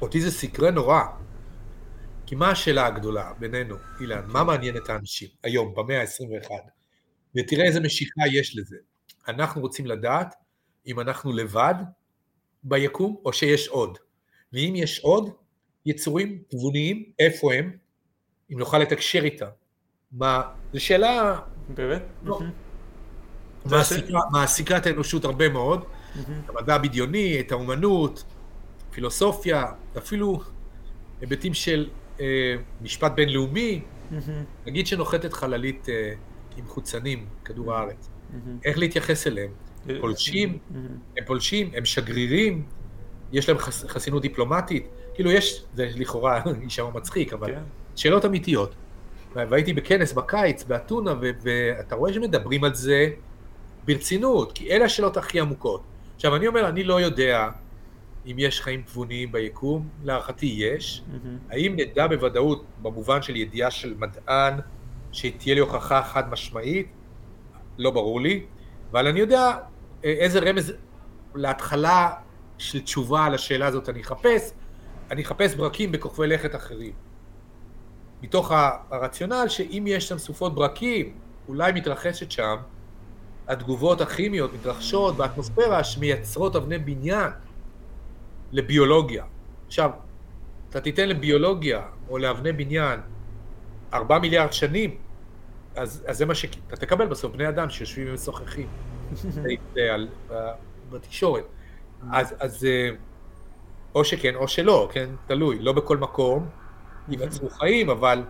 [0.00, 1.02] אותי זה סקרה נורא.
[2.26, 4.24] כי מה השאלה הגדולה בינינו, אילן?
[4.26, 6.50] מה מעניין את האנשים היום, במאה ה-21?
[7.36, 8.76] ותראה איזה משיכה יש לזה.
[9.28, 10.34] אנחנו רוצים לדעת
[10.86, 11.74] אם אנחנו לבד
[12.62, 13.98] ביקום, או שיש עוד.
[14.52, 15.30] ואם יש עוד,
[15.86, 17.76] יצורים תבוניים, איפה הם?
[18.52, 19.48] אם נוכל לתקשר איתם.
[20.12, 21.40] מה, זו שאלה...
[21.74, 22.02] באמת?
[22.22, 22.40] לא.
[23.66, 25.84] מעסיקה, מעסיקה את האנושות הרבה מאוד,
[26.14, 28.24] את המדע הבדיוני, את האומנות,
[28.90, 29.66] פילוסופיה,
[29.98, 30.40] אפילו
[31.20, 31.88] היבטים של
[32.20, 33.80] אה, משפט בינלאומי,
[34.66, 36.12] נגיד שנוחתת חללית אה,
[36.56, 38.08] עם חוצנים, כדור הארץ,
[38.64, 39.50] איך להתייחס אליהם?
[40.00, 40.58] פולשים,
[41.16, 42.62] הם פולשים, הם שגרירים,
[43.32, 47.62] יש להם חס, חסינות דיפלומטית, כאילו יש, זה לכאורה יישמע מצחיק, אבל כן.
[47.96, 48.74] שאלות אמיתיות.
[49.34, 53.10] והייתי בכנס בקיץ באתונה, ואתה רואה שמדברים על זה
[53.84, 55.82] ברצינות, כי אלה השאלות הכי עמוקות.
[56.16, 57.48] עכשיו, אני אומר, אני לא יודע
[58.26, 61.02] אם יש חיים תבוניים ביקום, להערכתי יש.
[61.02, 61.52] Mm-hmm.
[61.52, 64.54] האם נדע בוודאות, במובן של ידיעה של מדען,
[65.12, 66.86] שתהיה לי הוכחה חד משמעית?
[67.78, 68.46] לא ברור לי.
[68.90, 69.56] אבל אני יודע
[70.04, 70.72] אה, איזה רמז
[71.34, 72.10] להתחלה
[72.58, 74.52] של תשובה על השאלה הזאת אני אחפש.
[75.10, 76.92] אני אחפש ברקים בכוכבי לכת אחרים.
[78.22, 78.52] מתוך
[78.90, 81.12] הרציונל שאם יש שם סופות ברקים,
[81.48, 82.56] אולי מתרחשת שם
[83.48, 87.30] התגובות הכימיות מתרחשות באטמוספירה שמייצרות אבני בניין
[88.52, 89.24] לביולוגיה.
[89.66, 89.90] עכשיו,
[90.70, 93.00] אתה תיתן לביולוגיה או לאבני בניין
[93.92, 94.96] ארבע מיליארד שנים,
[95.76, 98.68] אז, אז זה מה שאתה תקבל בסוף, בני אדם שיושבים ומשוחחים
[100.90, 101.44] בתקשורת.
[102.12, 102.90] אז, אז אה,
[103.94, 106.48] או שכן או שלא, כן, תלוי, לא בכל מקום
[107.08, 108.24] ייווצרו חיים, אבל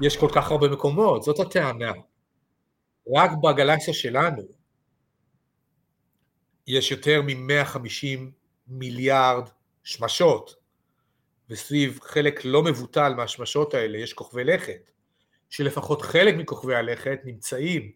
[0.00, 1.92] יש כל כך הרבה מקומות, זאת הטענה.
[3.16, 4.42] רק בגלקסיה שלנו,
[6.66, 8.20] יש יותר מ-150
[8.66, 9.48] מיליארד
[9.84, 10.54] שמשות,
[11.50, 14.90] וסביב חלק לא מבוטל מהשמשות האלה יש כוכבי לכת,
[15.50, 17.92] שלפחות חלק מכוכבי הלכת נמצאים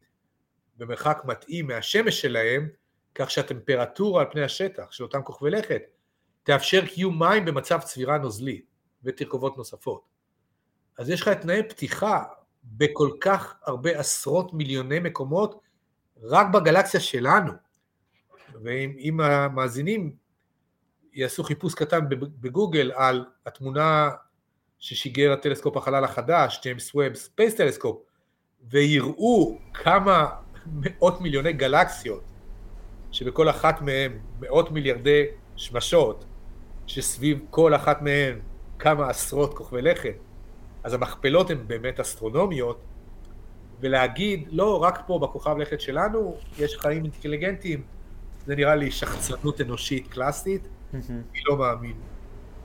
[0.77, 2.69] במרחק מתאים מהשמש שלהם,
[3.15, 5.83] כך שהטמפרטורה על פני השטח של אותם כוכבי לכת
[6.43, 8.63] תאפשר קיום מים במצב צבירה נוזלי
[9.03, 10.09] ותרכובות נוספות.
[10.99, 12.25] אז יש לך תנאי פתיחה
[12.65, 15.61] בכל כך הרבה עשרות מיליוני מקומות
[16.23, 17.53] רק בגלקסיה שלנו.
[18.63, 20.13] ואם המאזינים
[21.13, 22.01] יעשו חיפוש קטן
[22.41, 24.11] בגוגל על התמונה
[24.79, 28.03] ששיגר הטלסקופ החלל החדש, James Webb Space Telescope,
[28.71, 30.27] ויראו כמה
[30.67, 32.25] מאות מיליוני גלקסיות,
[33.13, 35.25] שבכל אחת מהן מאות מיליארדי
[35.57, 36.25] שמשות,
[36.87, 38.39] שסביב כל אחת מהן
[38.79, 40.15] כמה עשרות כוכבי לכת,
[40.83, 42.81] אז המכפלות הן באמת אסטרונומיות,
[43.81, 47.83] ולהגיד, לא, רק פה בכוכב לכת שלנו יש חיים אינטליגנטיים,
[48.47, 51.95] זה נראה לי שחצנות אנושית קלאסית, אני לא מאמין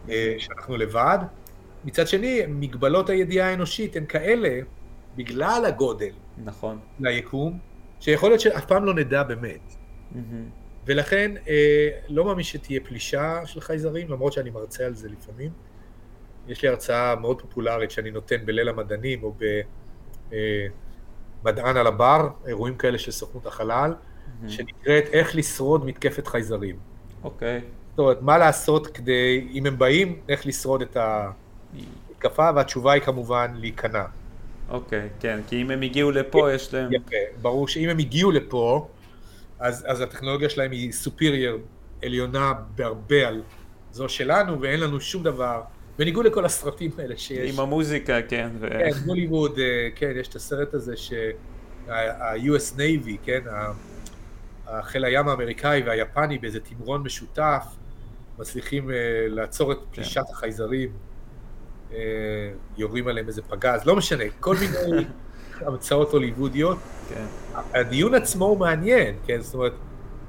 [0.10, 1.18] אה, שאנחנו לבד.
[1.86, 4.60] מצד שני, מגבלות הידיעה האנושית הן כאלה,
[5.16, 6.14] בגלל הגודל
[6.44, 6.80] נכון.
[7.00, 7.60] ליקום,
[8.00, 9.76] שיכול להיות שאף פעם לא נדע באמת.
[10.86, 15.52] ולכן אה, לא מאמין שתהיה פלישה של חייזרים, למרות שאני מרצה על זה לפעמים.
[16.48, 19.34] יש לי הרצאה מאוד פופולרית שאני נותן בליל המדענים או
[21.44, 23.94] במדען על הבר, אירועים כאלה של סוכנות החלל,
[24.48, 26.76] שנקראת איך לשרוד מתקפת חייזרים.
[27.24, 27.62] אוקיי.
[27.90, 33.52] זאת אומרת, מה לעשות כדי, אם הם באים, איך לשרוד את המתקפה, והתשובה היא כמובן
[33.56, 34.04] להיכנע.
[34.70, 36.94] אוקיי, כן, כי אם הם הגיעו לפה יש להם...
[36.94, 38.88] יפה, ברור שאם הם הגיעו לפה,
[39.60, 41.58] אז, אז הטכנולוגיה שלהם היא סופירייר,
[42.04, 43.42] עליונה בהרבה על
[43.92, 45.62] זו שלנו, ואין לנו שום דבר,
[45.98, 47.54] בניגוד לכל הסרטים האלה שיש.
[47.54, 48.50] עם המוזיקה, כן.
[48.60, 48.70] ו...
[48.70, 53.42] כן, הוליווד, אה, כן, יש את הסרט הזה שה-US Navy, כן,
[54.82, 57.66] חיל הים האמריקאי והיפני באיזה תמרון משותף,
[58.40, 58.94] מצליחים uh,
[59.28, 59.84] לעצור את כן.
[59.92, 60.34] פלישת כן.
[60.34, 60.90] החייזרים,
[61.90, 61.94] uh,
[62.78, 65.06] יורים עליהם איזה פגז, לא משנה, כל מיני
[65.68, 66.78] המצאות הוליוודיות.
[67.10, 67.26] כן.
[67.74, 69.74] הדיון עצמו הוא מעניין, כן, זאת אומרת,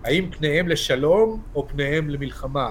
[0.05, 2.71] האם פניהם לשלום או פניהם למלחמה?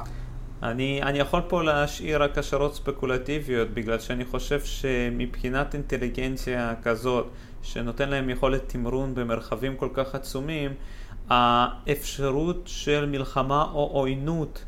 [0.63, 7.27] אני, אני יכול פה להשאיר רק השערות ספקולטיביות, בגלל שאני חושב שמבחינת אינטליגנציה כזאת,
[7.61, 10.71] שנותן להם יכולת תמרון במרחבים כל כך עצומים,
[11.29, 14.65] האפשרות של מלחמה או עוינות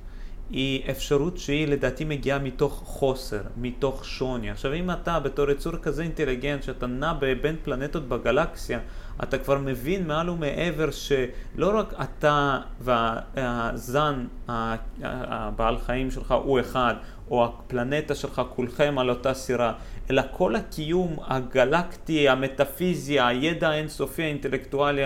[0.50, 4.50] היא אפשרות שהיא לדעתי מגיעה מתוך חוסר, מתוך שוני.
[4.50, 8.80] עכשיו אם אתה בתור יצור כזה אינטליגנט שאתה נע בין פלנטות בגלקסיה,
[9.24, 16.94] אתה כבר מבין מעל ומעבר שלא רק אתה והזן, הבעל חיים שלך הוא אחד,
[17.32, 19.74] או הפלנטה שלך כולכם על אותה סירה,
[20.10, 25.04] אלא כל הקיום הגלקטי, המטאפיזי, הידע האינסופי האינטלקטואלי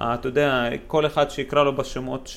[0.00, 2.30] אתה יודע, כל אחד שיקרא לו בשמות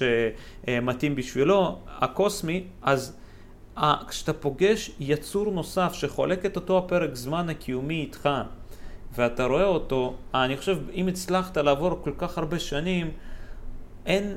[0.66, 3.18] שמתאים בשבילו, הקוסמי, אז
[4.07, 8.30] כשאתה פוגש יצור נוסף שחולק את אותו הפרק זמן הקיומי איתך,
[9.16, 13.12] ואתה רואה אותו, אני חושב, אם הצלחת לעבור כל כך הרבה שנים,
[14.05, 14.36] אין,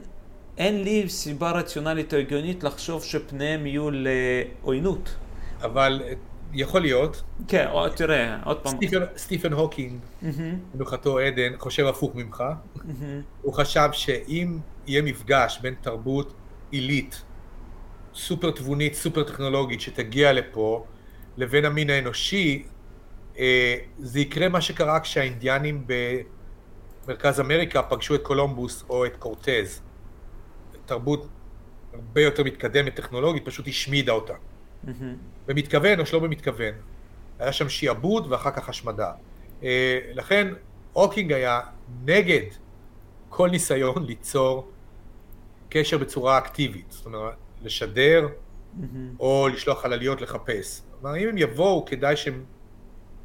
[0.59, 5.17] אין לי סיבה רציונלית או הגיונית לחשוב שפניהם יהיו לעוינות.
[5.63, 6.03] אבל
[6.55, 7.23] יכול להיות.
[7.49, 8.77] כן, או, תראה, עוד פעם.
[8.77, 9.99] סטיפן, סטיפן הוקינג,
[10.75, 12.45] מנוחתו עדן, חושב הפוך ממך.
[13.43, 16.35] הוא חשב שאם יהיה מפגש בין תרבות
[16.71, 17.23] עילית,
[18.15, 20.85] סופר תבונית, סופר טכנולוגית, שתגיע לפה,
[21.37, 22.65] לבין המין האנושי,
[23.39, 25.87] אה, זה יקרה מה שקרה כשהאינדיאנים
[27.07, 29.81] במרכז אמריקה פגשו את קולומבוס או את קורטז.
[30.87, 31.29] תרבות
[31.93, 34.35] הרבה יותר מתקדמת טכנולוגית, פשוט השמידה אותה.
[35.47, 36.75] במתכוון או שלא במתכוון.
[37.39, 39.13] היה שם שיעבוד ואחר כך השמדה.
[39.63, 40.49] אה, לכן
[40.93, 41.61] הוקינג היה
[42.05, 42.47] נגד
[43.29, 44.71] כל ניסיון ליצור
[45.69, 48.29] קשר בצורה אקטיבית, זאת אומרת, לשדר
[49.21, 50.83] או לשלוח חלליות לחפש.
[51.01, 52.45] כלומר, אם הם יבואו, כדאי שהם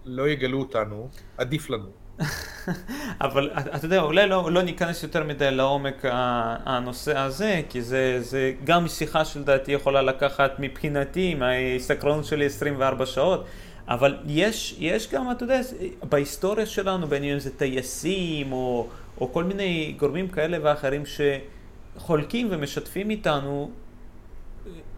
[0.05, 1.89] לא יגלו אותנו, עדיף לנו.
[3.21, 6.05] אבל אתה יודע, אולי לא, לא ניכנס יותר מדי לעומק
[6.65, 13.45] הנושא הזה, כי זה, זה גם שיחה שלדעתי יכולה לקחת מבחינתי, מהסקרנות שלי 24 שעות,
[13.87, 15.61] אבל יש, יש גם, אתה יודע,
[16.09, 18.87] בהיסטוריה שלנו, בין אם זה טייסים או,
[19.21, 23.71] או כל מיני גורמים כאלה ואחרים שחולקים ומשתפים איתנו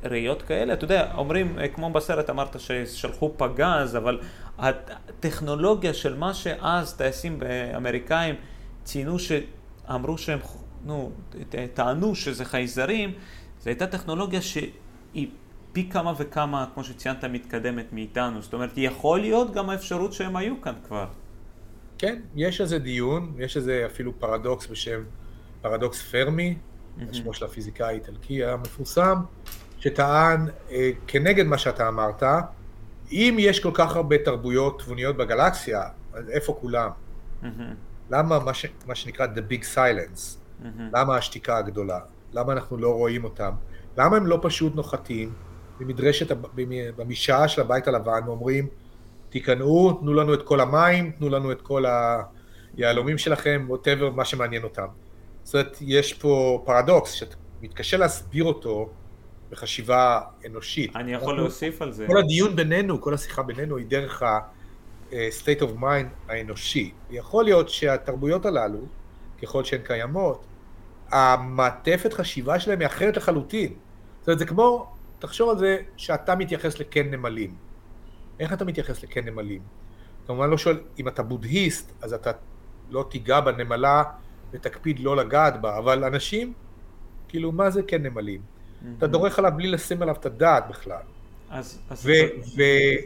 [0.03, 4.20] ראיות כאלה, אתה יודע, אומרים, כמו בסרט אמרת ששלחו פגז, אבל
[4.57, 7.39] הטכנולוגיה של מה שאז טייסים
[7.76, 8.36] אמריקאים
[8.84, 10.39] ציינו, שאמרו שהם,
[10.86, 11.12] נו,
[11.74, 13.14] טענו שזה חייזרים,
[13.59, 15.28] זו הייתה טכנולוגיה שהיא
[15.74, 18.41] פי כמה וכמה, כמו שציינת, מתקדמת מאיתנו.
[18.41, 21.05] זאת אומרת, יכול להיות גם האפשרות שהם היו כאן כבר.
[21.97, 25.03] כן, יש איזה דיון, יש איזה אפילו פרדוקס בשם
[25.62, 26.57] פרדוקס פרמי,
[26.99, 27.13] mm-hmm.
[27.13, 29.17] שמו של הפיזיקאי האיטלקי המפורסם,
[29.79, 32.23] שטען אה, כנגד מה שאתה אמרת,
[33.11, 35.83] אם יש כל כך הרבה תרבויות תבוניות בגלקסיה,
[36.13, 36.89] אז איפה כולם?
[37.43, 37.47] Mm-hmm.
[38.09, 40.19] למה מה, ש, מה שנקרא the big silence?
[40.19, 40.65] Mm-hmm.
[40.93, 41.99] למה השתיקה הגדולה?
[42.33, 43.51] למה אנחנו לא רואים אותם?
[43.97, 45.33] למה הם לא פשוט נוחתים
[45.79, 46.37] במדרשת,
[46.97, 48.67] במשעה של הבית הלבן ואומרים,
[49.29, 51.83] תיכנעו, תנו לנו את כל המים, תנו לנו את כל
[52.77, 54.87] היהלומים שלכם, ווטאבר, מה שמעניין אותם.
[55.43, 58.89] זאת אומרת, יש פה פרדוקס שאתה מתקשה להסביר אותו
[59.49, 60.95] בחשיבה אנושית.
[60.95, 62.07] אני יכול להוסיף על זה.
[62.07, 66.91] כל הדיון בינינו, כל השיחה בינינו היא דרך ה-state of mind האנושי.
[67.09, 68.79] יכול להיות שהתרבויות הללו,
[69.41, 70.45] ככל שהן קיימות,
[71.09, 73.73] המעטפת חשיבה שלהם היא אחרת לחלוטין.
[74.19, 77.55] זאת אומרת, זה כמו, תחשוב על זה שאתה מתייחס לקן נמלים.
[78.39, 79.61] איך אתה מתייחס לקן נמלים?
[80.27, 82.31] כמובן לא שואל, אם אתה בודהיסט, אז אתה
[82.89, 84.03] לא תיגע בנמלה
[84.53, 86.53] ותקפיד לא לגעת בה, אבל אנשים,
[87.27, 88.41] כאילו, מה זה קן נמלים?
[88.41, 88.85] Mm-hmm.
[88.97, 91.01] אתה דורך עליו בלי לשים עליו את הדעת בכלל.
[91.49, 91.81] אז...
[91.89, 92.55] אז ו-.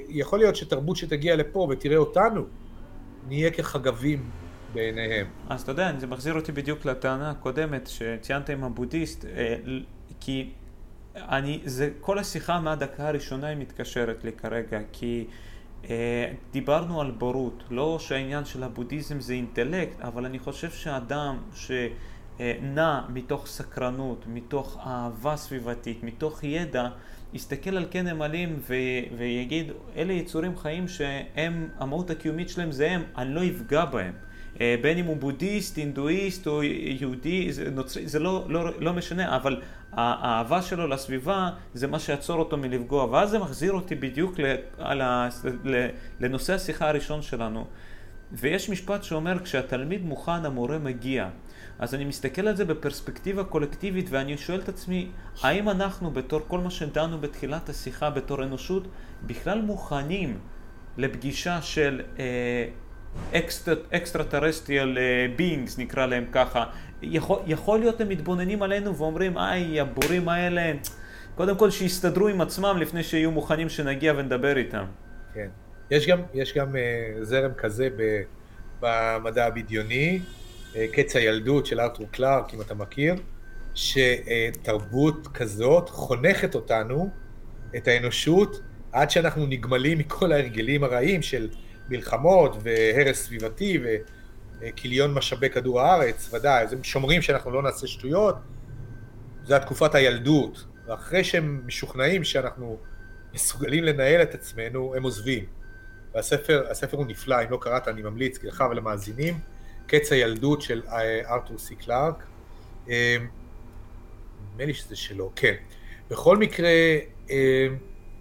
[0.10, 2.46] ויכול להיות שתרבות שתגיע לפה ותראה אותנו,
[3.28, 4.30] נהיה כחגבים
[4.74, 5.28] בעיניהם.
[5.50, 9.56] אז אתה יודע, זה מחזיר אותי בדיוק לטענה הקודמת שציינת עם הבודהיסט, אה,
[10.20, 10.50] כי
[11.16, 15.28] אני, זה, כל השיחה מהדקה הראשונה היא מתקשרת לי כרגע, כי
[16.52, 23.48] דיברנו על בורות, לא שהעניין של הבודהיזם זה אינטלקט, אבל אני חושב שאדם שנע מתוך
[23.48, 26.88] סקרנות, מתוך אהבה סביבתית, מתוך ידע,
[27.34, 33.04] יסתכל על כן נמלים ו- ויגיד, אלה יצורים חיים שהם, המהות הקיומית שלהם זה הם,
[33.18, 34.14] אני לא אפגע בהם.
[34.62, 39.36] אה, בין אם הוא בודהיסט, הינדואיסט או יהודי, זה, נוצרי, זה לא, לא, לא משנה,
[39.36, 39.62] אבל
[39.96, 43.06] האהבה שלו לסביבה זה מה שיעצור אותו מלפגוע.
[43.06, 44.36] ואז זה מחזיר אותי בדיוק
[46.20, 47.66] לנושא השיחה הראשון שלנו.
[48.32, 51.30] ויש משפט שאומר, כשהתלמיד מוכן, המורה מגיע.
[51.80, 56.60] אז אני מסתכל על זה בפרספקטיבה קולקטיבית ואני שואל את עצמי, האם אנחנו בתור כל
[56.60, 58.88] מה שדנו בתחילת השיחה בתור אנושות,
[59.24, 60.40] בכלל מוכנים
[60.98, 62.68] לפגישה של אה,
[63.92, 64.98] extraterrestrial
[65.36, 66.66] beings נקרא להם ככה,
[67.02, 70.72] יכול, יכול להיות הם מתבוננים עלינו ואומרים איי הבורים האלה
[71.36, 74.86] קודם כל שיסתדרו עם עצמם לפני שיהיו מוכנים שנגיע ונדבר איתם.
[75.34, 75.48] כן,
[75.92, 78.22] יש גם, יש גם uh, זרם כזה ב,
[78.80, 80.20] במדע הבדיוני,
[80.74, 83.16] uh, קץ הילדות של ארתור קלארק אם אתה מכיר,
[83.76, 87.10] שתרבות כזאת חונכת אותנו,
[87.76, 88.62] את האנושות,
[88.92, 91.50] עד שאנחנו נגמלים מכל ההרגלים הרעים של
[91.90, 93.80] מלחמות והרס סביבתי
[94.62, 98.36] וכיליון משאבי כדור הארץ, ודאי, אז הם שומרים שאנחנו לא נעשה שטויות,
[99.44, 102.78] זה התקופת הילדות, ואחרי שהם משוכנעים שאנחנו
[103.34, 105.46] מסוגלים לנהל את עצמנו, הם עוזבים.
[106.14, 109.40] והספר, הספר הוא נפלא, אם לא קראת אני ממליץ לך ולמאזינים,
[109.88, 112.24] קץ הילדות של אה, ארתור סי קלארק.
[112.90, 113.18] אה,
[114.52, 115.54] נדמה לי שזה שלו, כן.
[116.10, 116.70] בכל מקרה,
[117.30, 117.68] אה,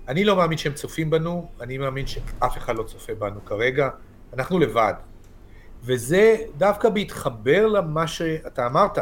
[0.08, 3.88] אני לא מאמין שהם צופים בנו, אני מאמין שאף אחד לא צופה בנו כרגע,
[4.32, 4.94] אנחנו לבד.
[5.82, 8.98] וזה דווקא בהתחבר למה שאתה אמרת.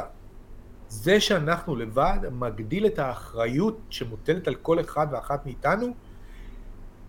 [0.89, 5.95] זה שאנחנו לבד מגדיל את האחריות שמוטלת על כל אחד ואחת מאיתנו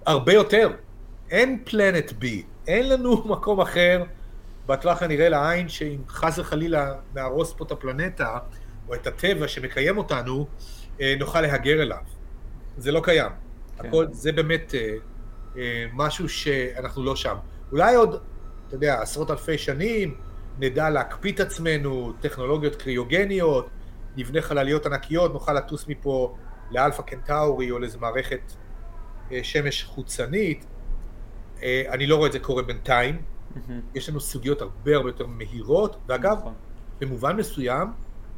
[0.06, 0.72] הרבה יותר.
[1.32, 4.04] אין פלנט בי, אין לנו מקום אחר
[4.66, 8.38] בטווח הנראה לעין שאם חס וחלילה נהרוס פה את הפלנטה
[8.88, 10.48] או את הטבע שמקיים אותנו,
[11.02, 12.04] אה, נוכל להגר אליו.
[12.78, 13.43] זה לא קיים.
[13.84, 13.88] כן.
[13.88, 14.96] הכל, זה באמת אה,
[15.58, 17.36] אה, משהו שאנחנו לא שם.
[17.72, 18.22] אולי עוד,
[18.68, 20.16] אתה יודע, עשרות אלפי שנים,
[20.60, 23.70] נדע להקפיא את עצמנו, טכנולוגיות קריוגניות,
[24.18, 26.36] נבנה חלליות ענקיות, נוכל לטוס מפה
[26.72, 28.54] לאלפא קנטאורי או לאיזו מערכת
[29.32, 30.66] אה, שמש חוצנית.
[31.64, 33.22] אה, אני לא רואה את זה קורה בינתיים.
[33.56, 33.72] Mm-hmm.
[33.96, 36.54] יש לנו סוגיות הרבה הרבה יותר מהירות, ואגב, נכון.
[37.00, 37.88] במובן מסוים,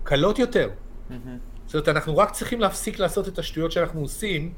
[0.04, 0.70] קלות יותר.
[0.70, 1.14] Mm-hmm.
[1.66, 4.54] זאת אומרת, אנחנו רק צריכים להפסיק לעשות את השטויות שאנחנו עושים,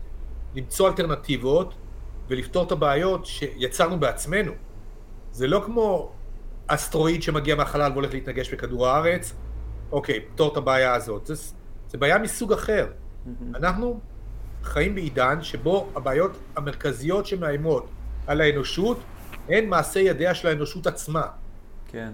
[0.57, 1.73] למצוא אלטרנטיבות
[2.27, 4.51] ולפתור את הבעיות שיצרנו בעצמנו.
[5.31, 6.11] זה לא כמו
[6.67, 9.33] אסטרואיד שמגיע מהחלל והולך להתנגש בכדור הארץ,
[9.91, 11.25] אוקיי, פתור את הבעיה הזאת.
[11.25, 11.35] זה,
[11.87, 12.87] זה בעיה מסוג אחר.
[12.87, 13.57] Mm-hmm.
[13.57, 13.99] אנחנו
[14.63, 17.87] חיים בעידן שבו הבעיות המרכזיות שמאיימות
[18.27, 18.99] על האנושות
[19.49, 21.27] הן מעשה ידיה של האנושות עצמה.
[21.87, 22.11] כן.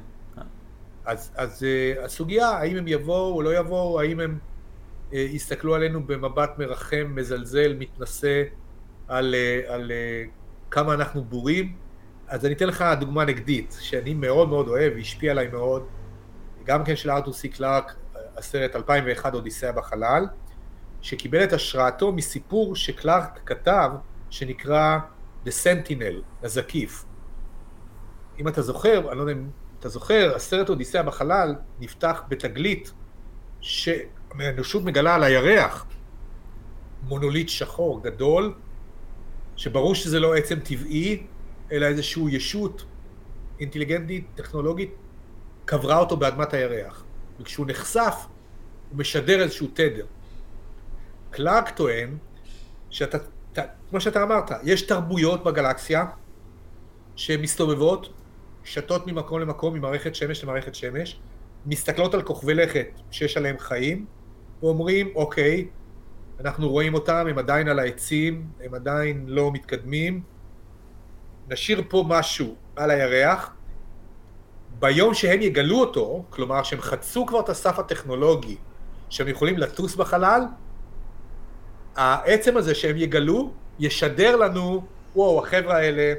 [1.06, 4.40] אז, אז uh, הסוגיה, האם הם יבואו או לא יבואו, האם הם
[5.14, 8.44] אה, יסתכלו עלינו במבט מרחם, מזלזל, מתנשא
[9.08, 10.24] על, אה, על אה,
[10.72, 11.76] כמה אנחנו בורים.
[12.28, 15.88] אז אני אתן לך דוגמה נגדית, שאני מאוד מאוד אוהב, והשפיע עליי מאוד,
[16.64, 17.96] גם כן של ארתור סי קלארק,
[18.38, 20.26] הסרט 2001 אודיסאה בחלל,
[21.02, 23.92] שקיבל את השראתו מסיפור שקלארק כתב,
[24.30, 24.98] שנקרא
[25.46, 27.06] The Sentinel, הזקיף.
[28.40, 29.48] אם אתה זוכר, אני לא יודע אם
[29.80, 32.94] אתה זוכר, הסרט אודיסאה בחלל נפתח בתגלית
[33.62, 33.90] ש...
[34.40, 35.86] האנושות מגלה על הירח
[37.04, 38.54] מונוליט שחור גדול,
[39.56, 41.24] שברור שזה לא עצם טבעי,
[41.72, 42.86] אלא איזושהי ישות
[43.60, 44.92] אינטליגנטית, טכנולוגית,
[45.66, 47.04] קברה אותו באדמת הירח.
[47.40, 48.16] וכשהוא נחשף,
[48.90, 50.06] הוא משדר איזשהו תדר.
[51.32, 52.18] קלארק טוען
[52.90, 53.18] שאתה,
[53.54, 53.60] ת,
[53.90, 56.06] כמו שאתה אמרת, יש תרבויות בגלקסיה
[57.16, 58.14] שמסתובבות,
[58.64, 61.20] שתות ממקום למקום, ממערכת שמש למערכת שמש,
[61.66, 64.06] מסתכלות על כוכבי לכת שיש עליהם חיים,
[64.64, 65.68] ואומרים, אוקיי,
[66.40, 70.22] אנחנו רואים אותם, הם עדיין על העצים, הם עדיין לא מתקדמים,
[71.50, 73.56] נשאיר פה משהו על הירח,
[74.80, 78.58] ביום שהם יגלו אותו, כלומר שהם חצו כבר את הסף הטכנולוגי,
[79.10, 80.42] שהם יכולים לטוס בחלל,
[81.96, 84.84] העצם הזה שהם יגלו, ישדר לנו
[85.16, 86.14] וואו, החבר'ה האלה,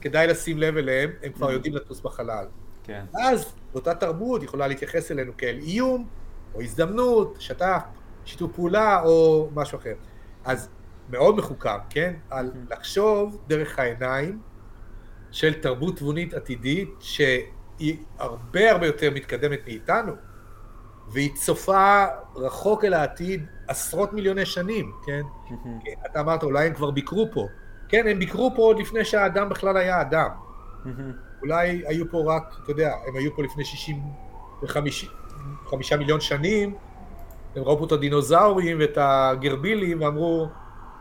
[0.00, 2.44] כדאי לשים לב אליהם, הם כבר יודעים לטוס בחלל.
[2.84, 3.04] כן.
[3.14, 6.06] אז אותה תרבות יכולה להתייחס אלינו כאל איום,
[6.54, 7.82] או הזדמנות, שת"פ,
[8.24, 9.94] שיתוף פעולה, או משהו אחר.
[10.44, 10.68] אז
[11.10, 12.14] מאוד מחוכם, כן?
[12.30, 14.40] על לחשוב דרך העיניים
[15.30, 20.12] של תרבות תבונית עתידית, שהיא הרבה הרבה יותר מתקדמת מאיתנו,
[21.12, 22.04] והיא צופה
[22.36, 25.22] רחוק אל העתיד עשרות מיליוני שנים, כן?
[26.06, 27.46] אתה אמרת, אולי הם כבר ביקרו פה.
[27.88, 30.28] כן, הם ביקרו פה עוד לפני שהאדם בכלל היה אדם.
[31.42, 33.64] אולי היו פה רק, אתה יודע, הם היו פה לפני
[35.64, 36.74] 65 מיליון שנים,
[37.56, 40.48] הם ראו פה את הדינוזאורים ואת הגרבילים ואמרו,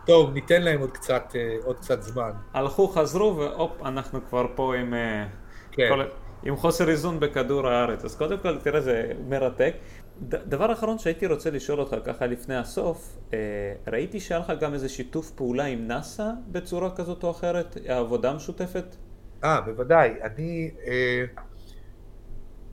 [0.06, 2.32] טוב, ניתן להם עוד קצת, אה, עוד קצת זמן.
[2.54, 5.26] הלכו, חזרו, והופ, אנחנו כבר פה עם, אה,
[5.72, 5.90] כן.
[5.90, 6.04] כל,
[6.44, 8.06] עם חוסר איזון בכדור הארץ.
[8.06, 9.74] אז קודם כל, תראה, זה מרתק.
[10.22, 13.40] דבר אחרון שהייתי רוצה לשאול אותך ככה לפני הסוף, אה,
[13.88, 18.96] ראיתי שהיה לך גם איזה שיתוף פעולה עם נאס"א בצורה כזאת או אחרת, עבודה משותפת?
[19.44, 20.14] אה, בוודאי.
[20.24, 20.72] אני...
[20.88, 21.26] אה,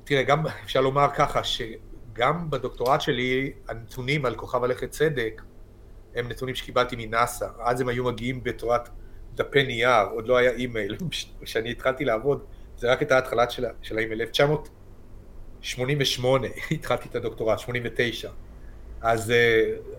[0.08, 5.42] תראה, גם אפשר לומר ככה, שגם בדוקטורט שלי, הנתונים על כוכב הלכת צדק,
[6.14, 7.46] הם נתונים שקיבלתי מנאס"א.
[7.60, 8.88] אז הם היו מגיעים בתורת
[9.34, 10.96] דפי נייר, עוד לא היה אימייל.
[11.42, 12.44] כשאני התחלתי לעבוד,
[12.76, 14.20] זה רק הייתה ההתחלה של, של האימייל.
[14.20, 18.30] 1988 התחלתי את הדוקטורט, 89.
[19.00, 19.34] אז uh,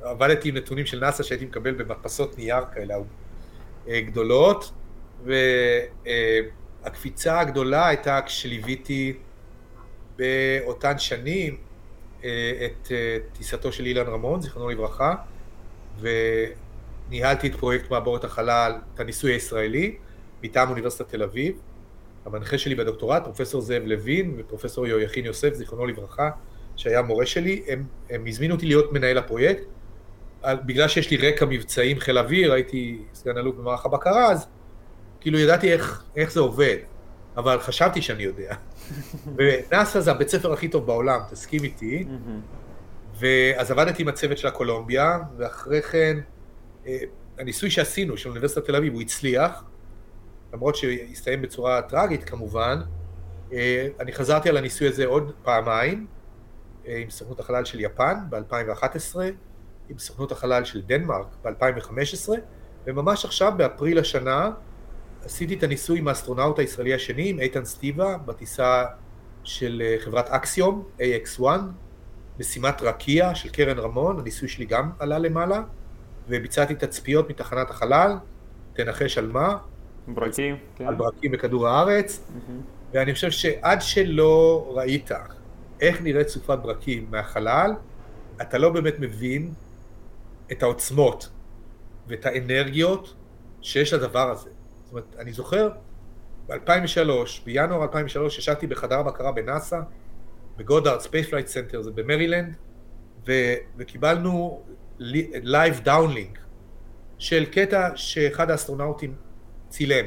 [0.08, 3.00] עבדתי עם נתונים של נאס"א שהייתי מקבל במדפסות נייר כאלה uh,
[3.90, 4.72] גדולות,
[6.84, 9.18] והקפיצה uh, הגדולה הייתה כשליוויתי
[10.20, 11.58] באותן שנים
[12.22, 12.24] uh,
[12.66, 12.92] את uh,
[13.38, 15.16] טיסתו של אילן רמון, זיכרונו לברכה,
[16.00, 19.98] וניהלתי את פרויקט מעבורת החלל, את הניסוי הישראלי,
[20.44, 21.56] מטעם אוניברסיטת תל אביב.
[22.26, 26.30] המנחה שלי בדוקטורט, פרופסור זאב לוין ופרופסור יהויכין יוסף, זיכרונו לברכה,
[26.76, 29.64] שהיה מורה שלי, הם, הם הזמינו אותי להיות מנהל הפרויקט.
[30.46, 34.48] בגלל שיש לי רקע מבצעים חיל אוויר, הייתי סגן אלוף במערך הבקרה, אז
[35.22, 36.78] כאילו ידעתי איך, איך זה עובד,
[37.38, 38.56] אבל חשבתי שאני יודע.
[39.38, 42.06] ונאס"א זה הבית ספר הכי טוב בעולם, תסכים איתי.
[43.20, 46.18] ואז עבדתי עם הצוות של הקולומביה, ואחרי כן,
[46.88, 46.98] אה,
[47.40, 49.64] הניסוי שעשינו, של אוניברסיטת תל אביב, הוא הצליח,
[50.54, 52.82] למרות שהסתיים בצורה טראגית כמובן.
[53.54, 56.08] אה, אני חזרתי על הניסוי הזה עוד פעמיים,
[56.88, 59.20] אה, עם סוכנות החלל של יפן ב-2011,
[59.90, 62.30] עם סוכנות החלל של דנמרק ב-2015,
[62.86, 64.52] וממש עכשיו, באפריל השנה,
[65.26, 68.86] עשיתי את הניסוי עם האסטרונאוט הישראלי השני, עם איתן סטיבה, בטיסה
[69.44, 71.44] של חברת אקסיום, AX1,
[72.40, 75.64] משימת רקיע של קרן רמון, הניסוי שלי גם עלה למעלה,
[76.28, 78.16] וביצעתי תצפיות מתחנת החלל,
[78.74, 79.58] תנחש על מה?
[80.08, 80.88] ברקים, כן.
[80.88, 82.52] על ברקים בכדור הארץ, mm-hmm.
[82.94, 85.12] ואני חושב שעד שלא ראית
[85.82, 87.72] איך נראית סופת ברקים מהחלל,
[88.42, 89.54] אתה לא באמת מבין
[90.52, 91.30] את העוצמות
[92.08, 93.16] ואת האנרגיות
[93.62, 94.50] שיש לדבר הזה.
[94.90, 95.70] זאת אומרת, אני זוכר,
[96.48, 97.00] ב-2003,
[97.46, 99.80] בינואר 2003, ישבתי בחדר בקרה בנאסא,
[100.58, 102.56] ב Goddard Space Flight Center, זה במרילנד,
[103.28, 103.32] ו,
[103.78, 104.64] וקיבלנו
[105.00, 106.40] live downlink
[107.18, 109.16] של קטע שאחד האסטרונאוטים
[109.70, 110.06] צילם,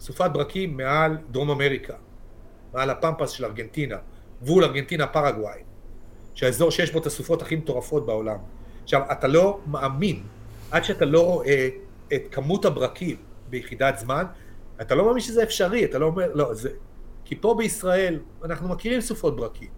[0.00, 1.94] סופת ברקים מעל דרום אמריקה,
[2.72, 3.96] מעל הפמפס של ארגנטינה,
[4.42, 5.60] גבול ארגנטינה פרגוואי,
[6.34, 8.38] שהאזור שיש בו את הסופות הכי מטורפות בעולם.
[8.82, 10.22] עכשיו, אתה לא מאמין,
[10.70, 11.68] עד שאתה לא רואה
[12.14, 13.16] את כמות הברקים
[13.50, 14.24] ביחידת זמן,
[14.80, 16.70] אתה לא מאמין שזה אפשרי, אתה לא אומר, לא, זה...
[17.24, 19.68] כי פה בישראל אנחנו מכירים סופות ברקים.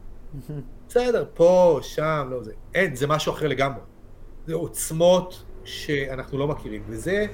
[0.88, 2.52] בסדר, פה, שם, לא זה.
[2.74, 3.80] אין, זה משהו אחר לגמרי.
[4.46, 7.26] זה עוצמות שאנחנו לא מכירים, וזה,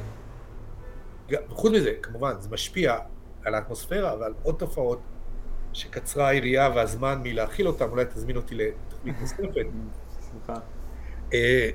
[1.48, 2.98] חוץ מזה, כמובן, זה משפיע
[3.44, 5.00] על האטמוספירה ועל עוד תופעות
[5.72, 9.66] שקצרה היריעה והזמן מלהכיל אותם, אולי תזמין אותי לתוכנית נוספת.
[10.30, 10.60] סליחה.
[11.32, 11.70] אה,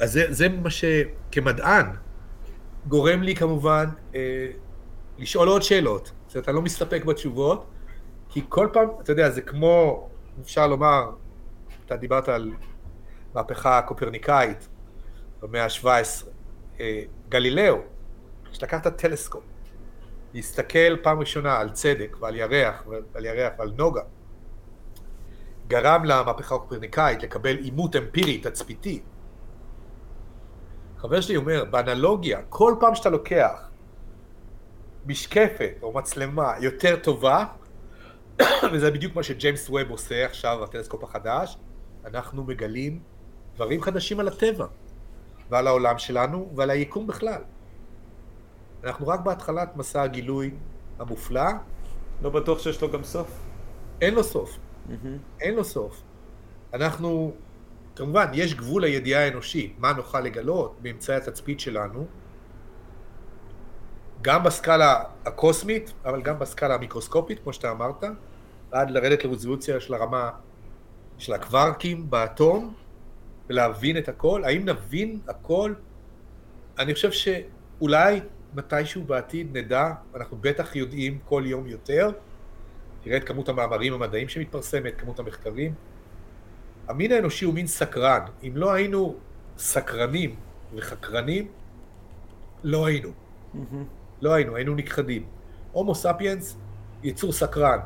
[0.00, 1.86] אז זה, זה מה שכמדען
[2.88, 4.46] גורם לי כמובן אה,
[5.18, 6.12] לשאול עוד שאלות.
[6.26, 7.66] זאת אומרת, אני לא מסתפק בתשובות,
[8.28, 10.08] כי כל פעם, אתה יודע, זה כמו,
[10.42, 11.10] אפשר לומר,
[11.86, 12.52] אתה דיברת על
[13.34, 14.68] מהפכה קופרניקאית
[15.42, 15.86] במאה ה-17,
[16.80, 17.76] אה, גלילאו,
[18.52, 19.42] כשלקח את הטלסקופ,
[20.34, 24.02] להסתכל פעם ראשונה על צדק ועל ירח ועל ירח ועל נוגה,
[25.68, 29.02] גרם למהפכה הקופרניקאית לקבל עימות אמפירי, תצפיתי.
[31.04, 33.68] חבר שלי אומר, באנלוגיה, כל פעם שאתה לוקח
[35.06, 37.44] משקפת או מצלמה יותר טובה,
[38.72, 41.56] וזה בדיוק מה שג'יימס ווב עושה עכשיו בטלסקופ החדש,
[42.04, 43.00] אנחנו מגלים
[43.54, 44.66] דברים חדשים על הטבע,
[45.50, 47.42] ועל העולם שלנו, ועל היקום בכלל.
[48.84, 50.50] אנחנו רק בהתחלת מסע הגילוי
[50.98, 51.50] המופלא.
[52.22, 53.40] לא בטוח שיש לו גם סוף.
[54.00, 54.58] אין לו סוף.
[54.88, 54.92] Mm-hmm.
[55.40, 56.02] אין לו סוף.
[56.74, 57.34] אנחנו,
[57.96, 62.06] כמובן, יש גבול לידיעה האנושית, מה נוכל לגלות באמצעי התצפית שלנו.
[64.22, 68.04] גם בסקאלה הקוסמית, אבל גם בסקאלה המיקרוסקופית, כמו שאתה אמרת,
[68.70, 70.30] עד לרדת לרזולוציה של הרמה
[71.18, 72.74] של הקווארקים באטום,
[73.48, 74.44] ולהבין את הכל.
[74.44, 75.74] האם נבין הכל?
[76.78, 78.20] אני חושב שאולי
[78.54, 82.10] מתישהו בעתיד נדע, אנחנו בטח יודעים כל יום יותר,
[83.02, 85.74] תראה את כמות המאמרים המדעיים שמתפרסמת, כמות המחקרים.
[86.88, 88.20] המין האנושי הוא מין סקרן.
[88.42, 89.14] אם לא היינו
[89.58, 90.34] סקרנים
[90.74, 91.48] וחקרנים,
[92.64, 93.08] לא היינו.
[93.08, 93.58] Mm-hmm.
[94.22, 95.26] לא היינו, היינו נכחדים.
[95.72, 96.56] הומו ספיאנס,
[97.02, 97.78] יצור סקרן.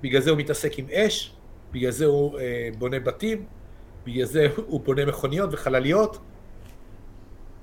[0.00, 1.34] בגלל זה הוא מתעסק עם אש,
[1.72, 3.46] בגלל זה הוא אה, בונה בתים,
[4.04, 6.18] בגלל זה הוא בונה מכוניות וחלליות,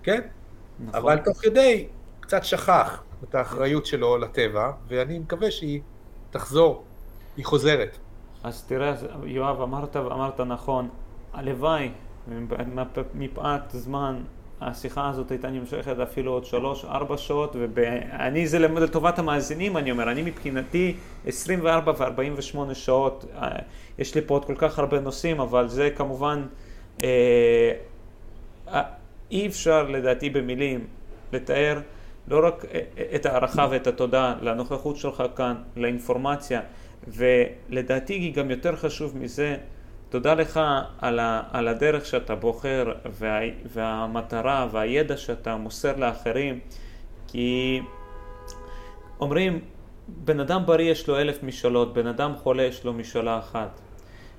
[0.04, 0.22] כן?
[0.80, 0.96] נכון.
[0.96, 1.88] אבל תוך כדי
[2.20, 5.82] קצת שכח את האחריות שלו לטבע, ואני מקווה שהיא
[6.32, 6.84] תחזור,
[7.38, 7.98] היא חוזרת.
[8.44, 10.90] אז תראה, יואב, אמרת ואמרת נכון,
[11.34, 11.90] הלוואי,
[13.14, 14.22] מפאת זמן,
[14.62, 20.12] השיחה הזאת הייתה נמשכת אפילו עוד שלוש, ארבע שעות, ואני, זה לטובת המאזינים, אני אומר,
[20.12, 23.50] אני מבחינתי 24 ו-48 שעות, אה,
[24.00, 26.46] יש לי פה עוד כל כך הרבה נושאים, אבל זה כמובן,
[27.04, 27.72] אה,
[28.68, 28.84] אה,
[29.32, 30.88] אי אפשר לדעתי במילים
[31.34, 31.80] לתאר
[32.28, 32.66] לא רק
[33.16, 36.62] את ההערכה ואת התודה לנוכחות שלך כאן, לאינפורמציה,
[37.14, 39.56] ולדעתי גם יותר חשוב מזה,
[40.10, 40.60] תודה לך
[41.00, 46.60] על, ה, על הדרך שאתה בוחר וה, והמטרה והידע שאתה מוסר לאחרים,
[47.28, 47.82] כי
[49.20, 49.60] אומרים,
[50.08, 53.80] בן אדם בריא יש לו אלף משאלות, בן אדם חולה יש לו משאלה אחת.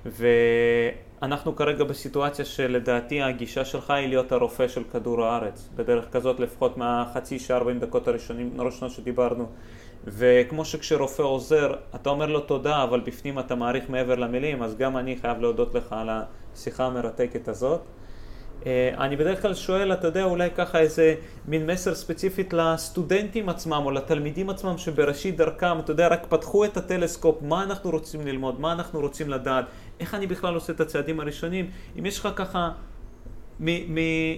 [0.05, 6.77] ואנחנו כרגע בסיטואציה שלדעתי הגישה שלך היא להיות הרופא של כדור הארץ, בדרך כזאת לפחות
[6.77, 9.49] מהחצי שעה 40 דקות הראשונות שדיברנו.
[10.07, 14.97] וכמו שכשרופא עוזר, אתה אומר לו תודה, אבל בפנים אתה מעריך מעבר למילים, אז גם
[14.97, 17.81] אני חייב להודות לך על השיחה המרתקת הזאת.
[18.65, 21.15] אה, אני בדרך כלל שואל, אתה יודע, אולי ככה איזה
[21.47, 26.77] מין מסר ספציפית לסטודנטים עצמם או לתלמידים עצמם שבראשית דרכם, אתה יודע, רק פתחו את
[26.77, 29.65] הטלסקופ, מה אנחנו רוצים ללמוד, מה אנחנו רוצים לדעת,
[29.99, 31.71] איך אני בכלל עושה את הצעדים הראשונים.
[31.99, 32.71] אם יש לך ככה,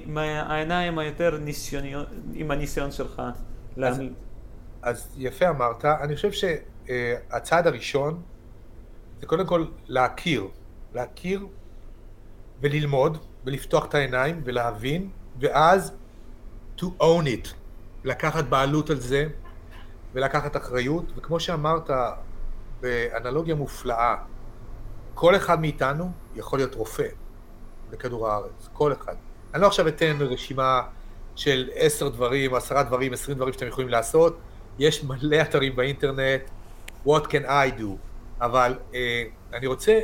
[0.06, 3.22] מהעיניים היותר ניסיוניות, עם הניסיון שלך,
[3.78, 4.12] להמליץ.
[4.84, 8.22] אז יפה אמרת, אני חושב שהצעד הראשון
[9.22, 10.48] זה קודם כל להכיר,
[10.94, 11.48] להכיר
[12.62, 15.10] וללמוד ולפתוח את העיניים ולהבין,
[15.40, 15.94] ואז
[16.78, 17.48] to own it,
[18.04, 19.28] לקחת בעלות על זה
[20.14, 21.90] ולקחת אחריות, וכמו שאמרת
[22.82, 24.16] באנלוגיה מופלאה,
[25.14, 27.08] כל אחד מאיתנו יכול להיות רופא
[27.90, 29.16] בכדור הארץ, כל אחד.
[29.54, 30.82] אני לא עכשיו אתן רשימה
[31.36, 34.38] של עשר דברים, עשרה דברים, עשרים דברים שאתם יכולים לעשות,
[34.80, 36.42] יש מלא אתרים באינטרנט,
[37.06, 37.88] what can I do,
[38.42, 40.00] אבל אה, אני רוצה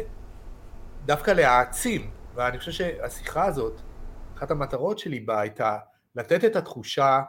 [1.06, 3.82] דווקא להעצים, ואני חושב שהשיחה הזאת,
[4.38, 5.78] אחת המטרות שלי בה הייתה
[6.16, 7.22] לתת את התחושה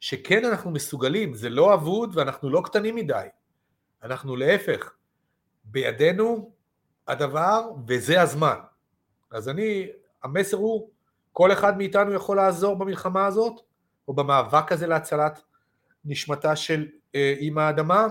[0.00, 3.26] שכן אנחנו מסוגלים, זה לא אבוד ואנחנו לא קטנים מדי,
[4.02, 4.92] אנחנו להפך,
[5.64, 6.50] בידינו
[7.08, 8.56] הדבר וזה הזמן.
[9.30, 9.88] אז אני,
[10.22, 10.90] המסר הוא,
[11.32, 13.60] כל אחד מאיתנו יכול לעזור במלחמה הזאת,
[14.08, 15.42] או במאבק הזה להצלת
[16.06, 18.06] נשמתה של אימא אה, האדמה,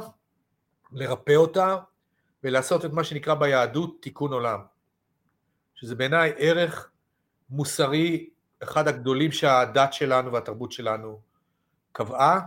[0.92, 1.78] לרפא אותה
[2.44, 4.60] ולעשות את מה שנקרא ביהדות תיקון עולם.
[5.76, 6.92] שזה בעיניי ערך
[7.50, 8.30] מוסרי,
[8.64, 11.20] אחד הגדולים שהדת שלנו והתרבות שלנו
[11.92, 12.40] קבעה,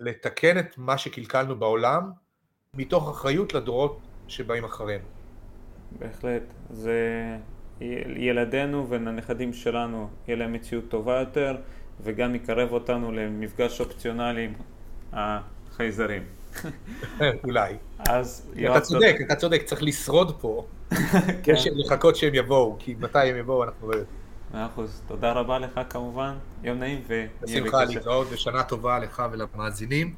[0.00, 2.10] לתקן את מה שקלקלנו בעולם,
[2.74, 3.98] מתוך אחריות לדורות
[4.28, 5.04] שבאים אחרינו.
[5.98, 6.42] בהחלט.
[6.70, 7.00] זה
[8.16, 11.56] ילדינו ולנכדים שלנו, יהיה להם מציאות טובה יותר,
[12.04, 14.52] וגם יקרב אותנו למפגש אופציונלי עם
[15.12, 16.22] החייזרים.
[17.44, 17.76] אולי.
[17.98, 20.66] אז אתה צודק, אתה צודק, צריך לשרוד פה.
[21.42, 21.54] כן.
[21.74, 24.16] לחכות שהם יבואו, כי מתי הם יבואו אנחנו לא יודעים.
[24.54, 25.02] מאה אחוז.
[25.08, 27.62] תודה רבה לך כמובן, יום נעים ונהיה בקשר.
[27.62, 30.14] בשמחה להתראות ושנה טובה לך ולמאזינים.